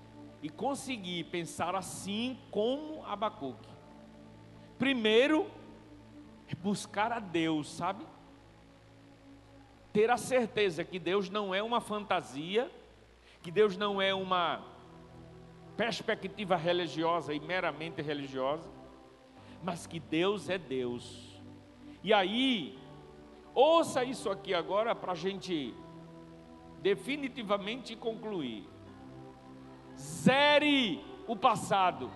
e 0.43 0.49
conseguir 0.49 1.23
pensar 1.25 1.73
assim 1.73 2.37
como 2.51 3.03
Abacuque. 3.05 3.67
Primeiro, 4.77 5.49
é 6.47 6.53
buscar 6.53 7.11
a 7.11 7.19
Deus, 7.19 7.67
sabe? 7.67 8.05
Ter 9.91 10.11
a 10.11 10.17
certeza 10.17 10.83
que 10.83 10.99
Deus 10.99 11.29
não 11.29 11.55
é 11.55 11.63
uma 11.63 11.81
fantasia, 11.81 12.69
que 13.41 13.49
Deus 13.49 13.75
não 13.75 13.99
é 13.99 14.13
uma 14.13 14.63
perspectiva 15.75 16.55
religiosa 16.55 17.33
e 17.33 17.39
meramente 17.39 18.01
religiosa, 18.03 18.69
mas 19.63 19.88
que 19.88 19.99
Deus 19.99 20.49
é 20.49 20.59
Deus. 20.59 21.41
E 22.03 22.13
aí, 22.13 22.77
Ouça 23.55 24.03
isso 24.03 24.29
aqui 24.29 24.53
agora 24.53 24.93
para 24.93 25.13
a 25.13 25.15
gente 25.15 25.73
definitivamente 26.86 27.95
concluir. 27.95 28.69
Zere 29.97 31.03
o 31.25 31.36
passado. 31.36 32.11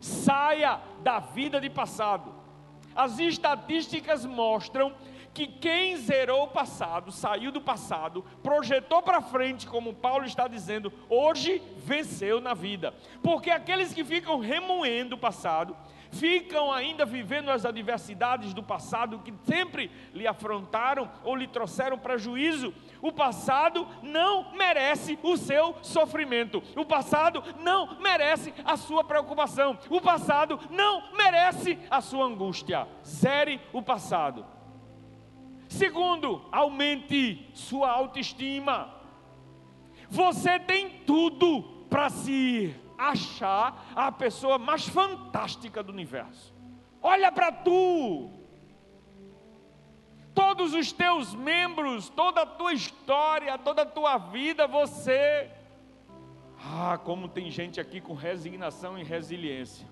Saia 0.00 0.80
da 1.00 1.20
vida 1.20 1.60
de 1.60 1.70
passado. 1.70 2.34
As 2.92 3.20
estatísticas 3.20 4.26
mostram 4.26 4.92
que 5.32 5.46
quem 5.46 5.96
zerou 5.96 6.42
o 6.42 6.48
passado, 6.48 7.12
saiu 7.12 7.52
do 7.52 7.60
passado, 7.60 8.24
projetou 8.42 9.00
para 9.00 9.22
frente, 9.22 9.68
como 9.68 9.94
Paulo 9.94 10.24
está 10.24 10.48
dizendo, 10.48 10.92
hoje 11.08 11.62
venceu 11.76 12.40
na 12.40 12.54
vida. 12.54 12.92
Porque 13.22 13.48
aqueles 13.48 13.94
que 13.94 14.04
ficam 14.04 14.40
remoendo 14.40 15.14
o 15.14 15.18
passado, 15.18 15.76
ficam 16.12 16.70
ainda 16.70 17.04
vivendo 17.04 17.50
as 17.50 17.64
adversidades 17.64 18.54
do 18.54 18.62
passado 18.62 19.18
que 19.20 19.32
sempre 19.44 19.90
lhe 20.14 20.26
afrontaram 20.26 21.10
ou 21.24 21.34
lhe 21.34 21.48
trouxeram 21.48 21.98
prejuízo. 21.98 22.72
O 23.00 23.10
passado 23.10 23.88
não 24.02 24.52
merece 24.52 25.18
o 25.22 25.36
seu 25.36 25.74
sofrimento. 25.82 26.62
O 26.76 26.84
passado 26.84 27.42
não 27.60 27.98
merece 28.00 28.52
a 28.64 28.76
sua 28.76 29.02
preocupação. 29.02 29.78
O 29.88 30.00
passado 30.00 30.60
não 30.70 31.12
merece 31.16 31.78
a 31.90 32.00
sua 32.00 32.26
angústia. 32.26 32.86
Zere 33.04 33.60
o 33.72 33.82
passado. 33.82 34.46
Segundo, 35.68 36.46
aumente 36.52 37.50
sua 37.54 37.90
autoestima. 37.90 38.94
Você 40.10 40.60
tem 40.60 40.90
tudo 41.06 41.62
para 41.88 42.10
se 42.10 42.74
achar 43.10 43.92
a 43.94 44.12
pessoa 44.12 44.58
mais 44.58 44.86
fantástica 44.86 45.82
do 45.82 45.92
universo. 45.92 46.54
Olha 47.02 47.32
para 47.32 47.50
tu. 47.50 48.30
Todos 50.34 50.72
os 50.72 50.92
teus 50.92 51.34
membros, 51.34 52.08
toda 52.08 52.42
a 52.42 52.46
tua 52.46 52.72
história, 52.72 53.58
toda 53.58 53.82
a 53.82 53.86
tua 53.86 54.16
vida, 54.16 54.66
você. 54.66 55.50
Ah, 56.58 56.96
como 56.96 57.28
tem 57.28 57.50
gente 57.50 57.80
aqui 57.80 58.00
com 58.00 58.14
resignação 58.14 58.96
e 58.98 59.02
resiliência. 59.02 59.86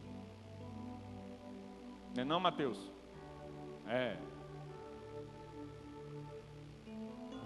Não 2.15 2.23
é 2.23 2.25
não, 2.25 2.41
Mateus? 2.41 2.91
É. 3.87 4.17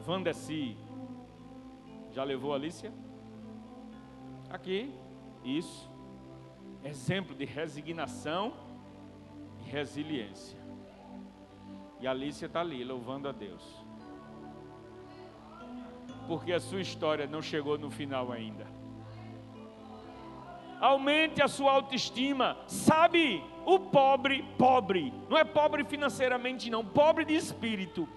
Vandeci. 0.01 0.77
Já 2.12 2.23
levou 2.23 2.53
a 2.53 2.57
Alicia? 2.57 2.93
Aqui. 4.51 5.04
Isso. 5.45 5.91
Exemplo 6.83 7.35
de 7.35 7.45
resignação 7.45 8.55
e 9.61 9.71
resiliência. 9.71 10.59
E 12.01 12.07
a 12.07 12.11
Alicia 12.11 12.47
está 12.47 12.61
ali, 12.61 12.83
louvando 12.83 13.29
a 13.29 13.33
Deus. 13.33 13.63
Porque 16.27 16.53
a 16.53 16.61
sua 16.61 16.81
história 16.81 17.27
não 17.27 17.43
chegou 17.43 17.79
no 17.79 17.91
final 17.91 18.33
ainda. 18.33 18.67
Aumente 20.81 21.43
a 21.43 21.49
sua 21.49 21.73
autoestima. 21.73 22.57
Sabe, 22.67 23.43
o 23.65 23.79
pobre, 23.79 24.43
pobre, 24.59 25.13
não 25.29 25.39
é 25.39 25.45
pobre 25.45 25.85
financeiramente, 25.85 26.71
não, 26.71 26.85
pobre 26.85 27.25
de 27.25 27.35
espírito, 27.35 28.09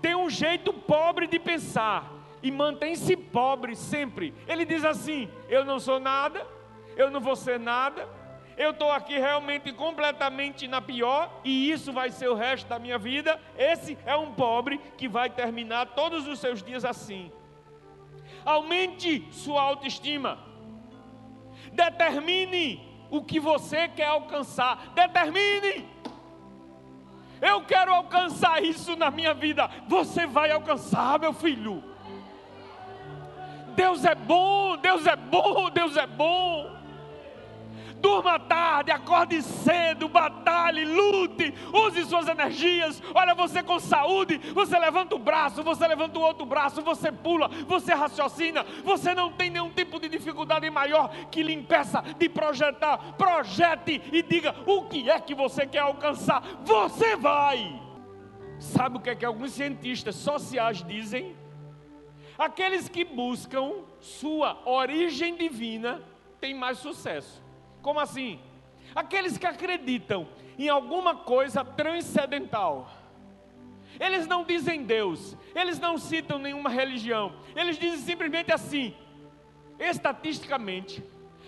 tem 0.00 0.14
um 0.14 0.28
jeito 0.28 0.72
pobre 0.72 1.26
de 1.26 1.38
pensar 1.38 2.12
e 2.42 2.50
mantém-se 2.50 3.16
pobre 3.16 3.74
sempre. 3.74 4.34
Ele 4.46 4.64
diz 4.64 4.84
assim: 4.84 5.28
Eu 5.48 5.64
não 5.64 5.78
sou 5.78 5.98
nada, 5.98 6.46
eu 6.96 7.10
não 7.10 7.20
vou 7.20 7.36
ser 7.36 7.60
nada, 7.60 8.08
eu 8.56 8.70
estou 8.70 8.90
aqui 8.90 9.18
realmente 9.18 9.70
completamente 9.70 10.66
na 10.66 10.80
pior, 10.80 11.30
e 11.44 11.70
isso 11.70 11.92
vai 11.92 12.10
ser 12.10 12.28
o 12.28 12.34
resto 12.34 12.66
da 12.66 12.78
minha 12.78 12.98
vida. 12.98 13.38
Esse 13.56 13.98
é 14.06 14.16
um 14.16 14.32
pobre 14.32 14.78
que 14.96 15.06
vai 15.06 15.28
terminar 15.28 15.88
todos 15.88 16.26
os 16.26 16.38
seus 16.38 16.62
dias 16.62 16.84
assim. 16.84 17.30
Aumente 18.44 19.28
sua 19.30 19.60
autoestima, 19.60 20.38
determine 21.72 22.82
o 23.10 23.22
que 23.22 23.38
você 23.38 23.88
quer 23.88 24.06
alcançar, 24.06 24.92
determine. 24.94 25.86
Eu 27.42 27.62
quero 27.62 27.92
alcançar 27.92 28.64
isso 28.64 28.96
na 28.96 29.10
minha 29.10 29.34
vida. 29.34 29.68
Você 29.86 30.26
vai 30.26 30.50
alcançar, 30.50 31.18
meu 31.18 31.34
filho. 31.34 31.84
Deus 33.74 34.06
é 34.06 34.14
bom, 34.14 34.78
Deus 34.78 35.06
é 35.06 35.14
bom, 35.14 35.68
Deus 35.68 35.98
é 35.98 36.06
bom 36.06 36.75
durma 38.00 38.38
tarde, 38.38 38.90
acorde 38.90 39.42
cedo, 39.42 40.08
batalhe, 40.08 40.84
lute, 40.84 41.52
use 41.72 42.04
suas 42.04 42.28
energias. 42.28 43.02
Olha, 43.14 43.34
você 43.34 43.62
com 43.62 43.78
saúde, 43.78 44.38
você 44.54 44.78
levanta 44.78 45.14
o 45.14 45.18
braço, 45.18 45.62
você 45.62 45.86
levanta 45.86 46.18
o 46.18 46.22
outro 46.22 46.46
braço, 46.46 46.82
você 46.82 47.10
pula, 47.10 47.48
você 47.66 47.94
raciocina, 47.94 48.64
você 48.84 49.14
não 49.14 49.32
tem 49.32 49.50
nenhum 49.50 49.70
tipo 49.70 49.98
de 49.98 50.08
dificuldade 50.08 50.68
maior 50.70 51.08
que 51.30 51.42
lhe 51.42 51.52
impeça 51.52 52.02
de 52.18 52.28
projetar. 52.28 52.98
Projete 53.14 54.02
e 54.12 54.22
diga 54.22 54.54
o 54.66 54.84
que 54.84 55.10
é 55.10 55.18
que 55.20 55.34
você 55.34 55.66
quer 55.66 55.80
alcançar. 55.80 56.42
Você 56.64 57.16
vai. 57.16 57.80
Sabe 58.58 58.96
o 58.96 59.00
que 59.00 59.10
é 59.10 59.14
que 59.14 59.24
alguns 59.24 59.52
cientistas 59.52 60.14
sociais 60.16 60.82
dizem? 60.82 61.36
Aqueles 62.38 62.88
que 62.88 63.04
buscam 63.04 63.72
sua 64.00 64.60
origem 64.64 65.36
divina 65.36 66.02
têm 66.40 66.54
mais 66.54 66.78
sucesso. 66.78 67.45
Como 67.86 68.00
assim? 68.00 68.40
Aqueles 68.96 69.38
que 69.38 69.46
acreditam 69.46 70.26
em 70.58 70.68
alguma 70.68 71.14
coisa 71.14 71.64
transcendental. 71.64 72.90
Eles 74.00 74.26
não 74.26 74.42
dizem 74.42 74.82
Deus, 74.82 75.36
eles 75.54 75.78
não 75.78 75.96
citam 75.96 76.36
nenhuma 76.36 76.68
religião, 76.68 77.36
eles 77.54 77.78
dizem 77.78 77.98
simplesmente 77.98 78.52
assim: 78.52 78.92
estatisticamente, 79.78 81.00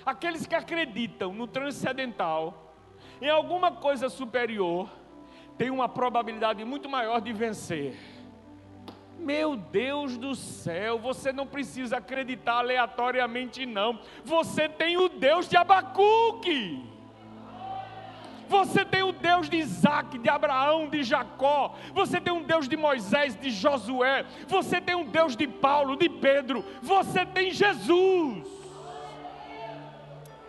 aqueles 0.07 0.47
que 0.47 0.55
acreditam 0.55 1.35
no 1.35 1.49
transcendental, 1.49 2.73
em 3.21 3.29
alguma 3.29 3.73
coisa 3.73 4.09
superior, 4.09 4.89
têm 5.57 5.71
uma 5.71 5.89
probabilidade 5.89 6.65
muito 6.65 6.89
maior 6.89 7.21
de 7.21 7.33
vencer. 7.33 7.97
Meu 9.19 9.57
Deus 9.57 10.17
do 10.17 10.35
céu, 10.35 10.99
você 10.99 11.33
não 11.33 11.47
precisa 11.47 11.97
acreditar 11.97 12.59
aleatoriamente, 12.59 13.67
não. 13.67 13.99
Você 14.25 14.69
tem 14.69 14.97
o 14.97 15.09
Deus 15.09 15.49
de 15.49 15.57
Abacuque. 15.57 16.85
Você 18.49 18.85
tem 18.85 19.03
o 19.03 19.13
Deus 19.13 19.51
de 19.51 19.59
Isaac, 19.59 20.17
de 20.19 20.29
Abraão, 20.29 20.89
de 20.89 21.03
Jacó. 21.03 21.75
Você 21.93 22.21
tem 22.21 22.33
um 22.33 22.43
Deus 22.43 22.67
de 22.67 22.77
Moisés, 22.77 23.39
de 23.39 23.51
Josué. 23.51 24.25
Você 24.47 24.81
tem 24.81 24.95
um 24.95 25.05
Deus 25.05 25.37
de 25.37 25.47
Paulo, 25.47 25.97
de 25.97 26.09
Pedro. 26.09 26.65
Você 26.81 27.27
tem 27.27 27.51
Jesus. 27.51 28.49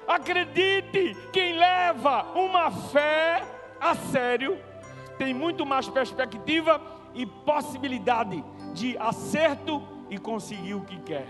Acredite, 0.07 1.15
quem 1.33 1.57
leva 1.57 2.23
uma 2.35 2.71
fé 2.71 3.43
a 3.79 3.95
sério 3.95 4.57
tem 5.17 5.33
muito 5.33 5.65
mais 5.65 5.89
perspectiva 5.89 6.81
e 7.13 7.25
possibilidade 7.25 8.43
de 8.79 8.97
acerto 8.97 9.83
e 10.09 10.17
conseguir 10.17 10.73
o 10.73 10.85
que 10.85 10.97
quer. 11.01 11.27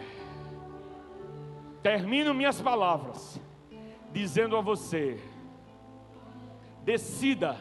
Termino 1.82 2.34
minhas 2.34 2.62
palavras 2.62 3.42
dizendo 4.14 4.56
a 4.56 4.62
você: 4.62 5.20
decida 6.84 7.58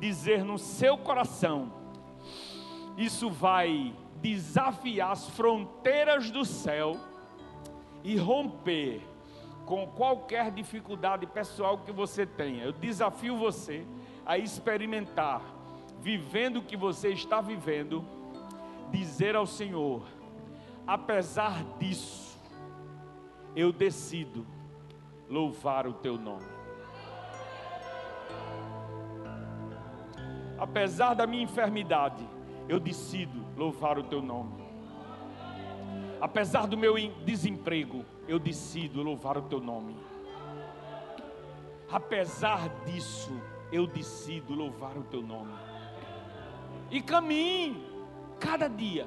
dizer 0.00 0.42
no 0.42 0.58
seu 0.58 0.96
coração, 0.96 1.70
isso 2.96 3.30
vai 3.30 3.94
desafiar 4.22 5.12
as 5.12 5.28
fronteiras 5.28 6.30
do 6.30 6.44
céu 6.44 6.96
e 8.02 8.16
romper 8.16 9.02
com 9.66 9.86
qualquer 9.86 10.50
dificuldade 10.50 11.26
pessoal 11.26 11.78
que 11.78 11.92
você 11.92 12.24
tenha. 12.24 12.64
Eu 12.64 12.72
desafio 12.72 13.36
você 13.36 13.86
a 14.24 14.38
experimentar, 14.38 15.42
vivendo 16.00 16.58
o 16.58 16.62
que 16.62 16.76
você 16.76 17.10
está 17.10 17.42
vivendo 17.42 18.23
dizer 18.94 19.34
ao 19.34 19.46
Senhor: 19.46 20.06
apesar 20.86 21.64
disso, 21.78 22.38
eu 23.56 23.72
decido 23.72 24.46
louvar 25.28 25.86
o 25.86 25.94
teu 25.94 26.16
nome. 26.16 26.54
Apesar 30.56 31.14
da 31.14 31.26
minha 31.26 31.42
enfermidade, 31.42 32.26
eu 32.68 32.78
decido 32.78 33.44
louvar 33.56 33.98
o 33.98 34.04
teu 34.04 34.22
nome. 34.22 34.62
Apesar 36.20 36.66
do 36.66 36.78
meu 36.78 36.94
desemprego, 37.24 38.04
eu 38.28 38.38
decido 38.38 39.02
louvar 39.02 39.36
o 39.36 39.42
teu 39.42 39.60
nome. 39.60 39.96
Apesar 41.90 42.68
disso, 42.84 43.32
eu 43.70 43.86
decido 43.86 44.54
louvar 44.54 44.96
o 44.96 45.02
teu 45.02 45.22
nome. 45.22 45.52
E 46.90 47.02
caminhe 47.02 47.93
cada 48.40 48.68
dia, 48.68 49.06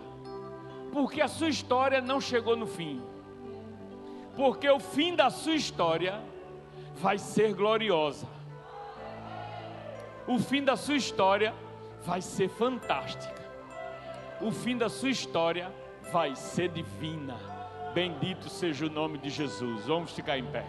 porque 0.91 1.21
a 1.21 1.27
sua 1.27 1.49
história 1.49 2.01
não 2.01 2.19
chegou 2.19 2.55
no 2.55 2.67
fim, 2.67 3.01
porque 4.35 4.69
o 4.69 4.79
fim 4.79 5.15
da 5.15 5.29
sua 5.29 5.55
história 5.55 6.21
vai 6.95 7.17
ser 7.17 7.53
gloriosa, 7.53 8.27
o 10.27 10.37
fim 10.39 10.63
da 10.63 10.75
sua 10.75 10.95
história 10.95 11.53
vai 12.03 12.21
ser 12.21 12.49
fantástica, 12.49 13.41
o 14.41 14.51
fim 14.51 14.77
da 14.77 14.89
sua 14.89 15.09
história 15.09 15.71
vai 16.11 16.35
ser 16.35 16.69
divina. 16.69 17.37
Bendito 17.93 18.47
seja 18.49 18.85
o 18.85 18.89
nome 18.89 19.17
de 19.17 19.29
Jesus. 19.31 19.85
Vamos 19.87 20.11
ficar 20.11 20.37
em 20.37 20.45
pé. 20.45 20.67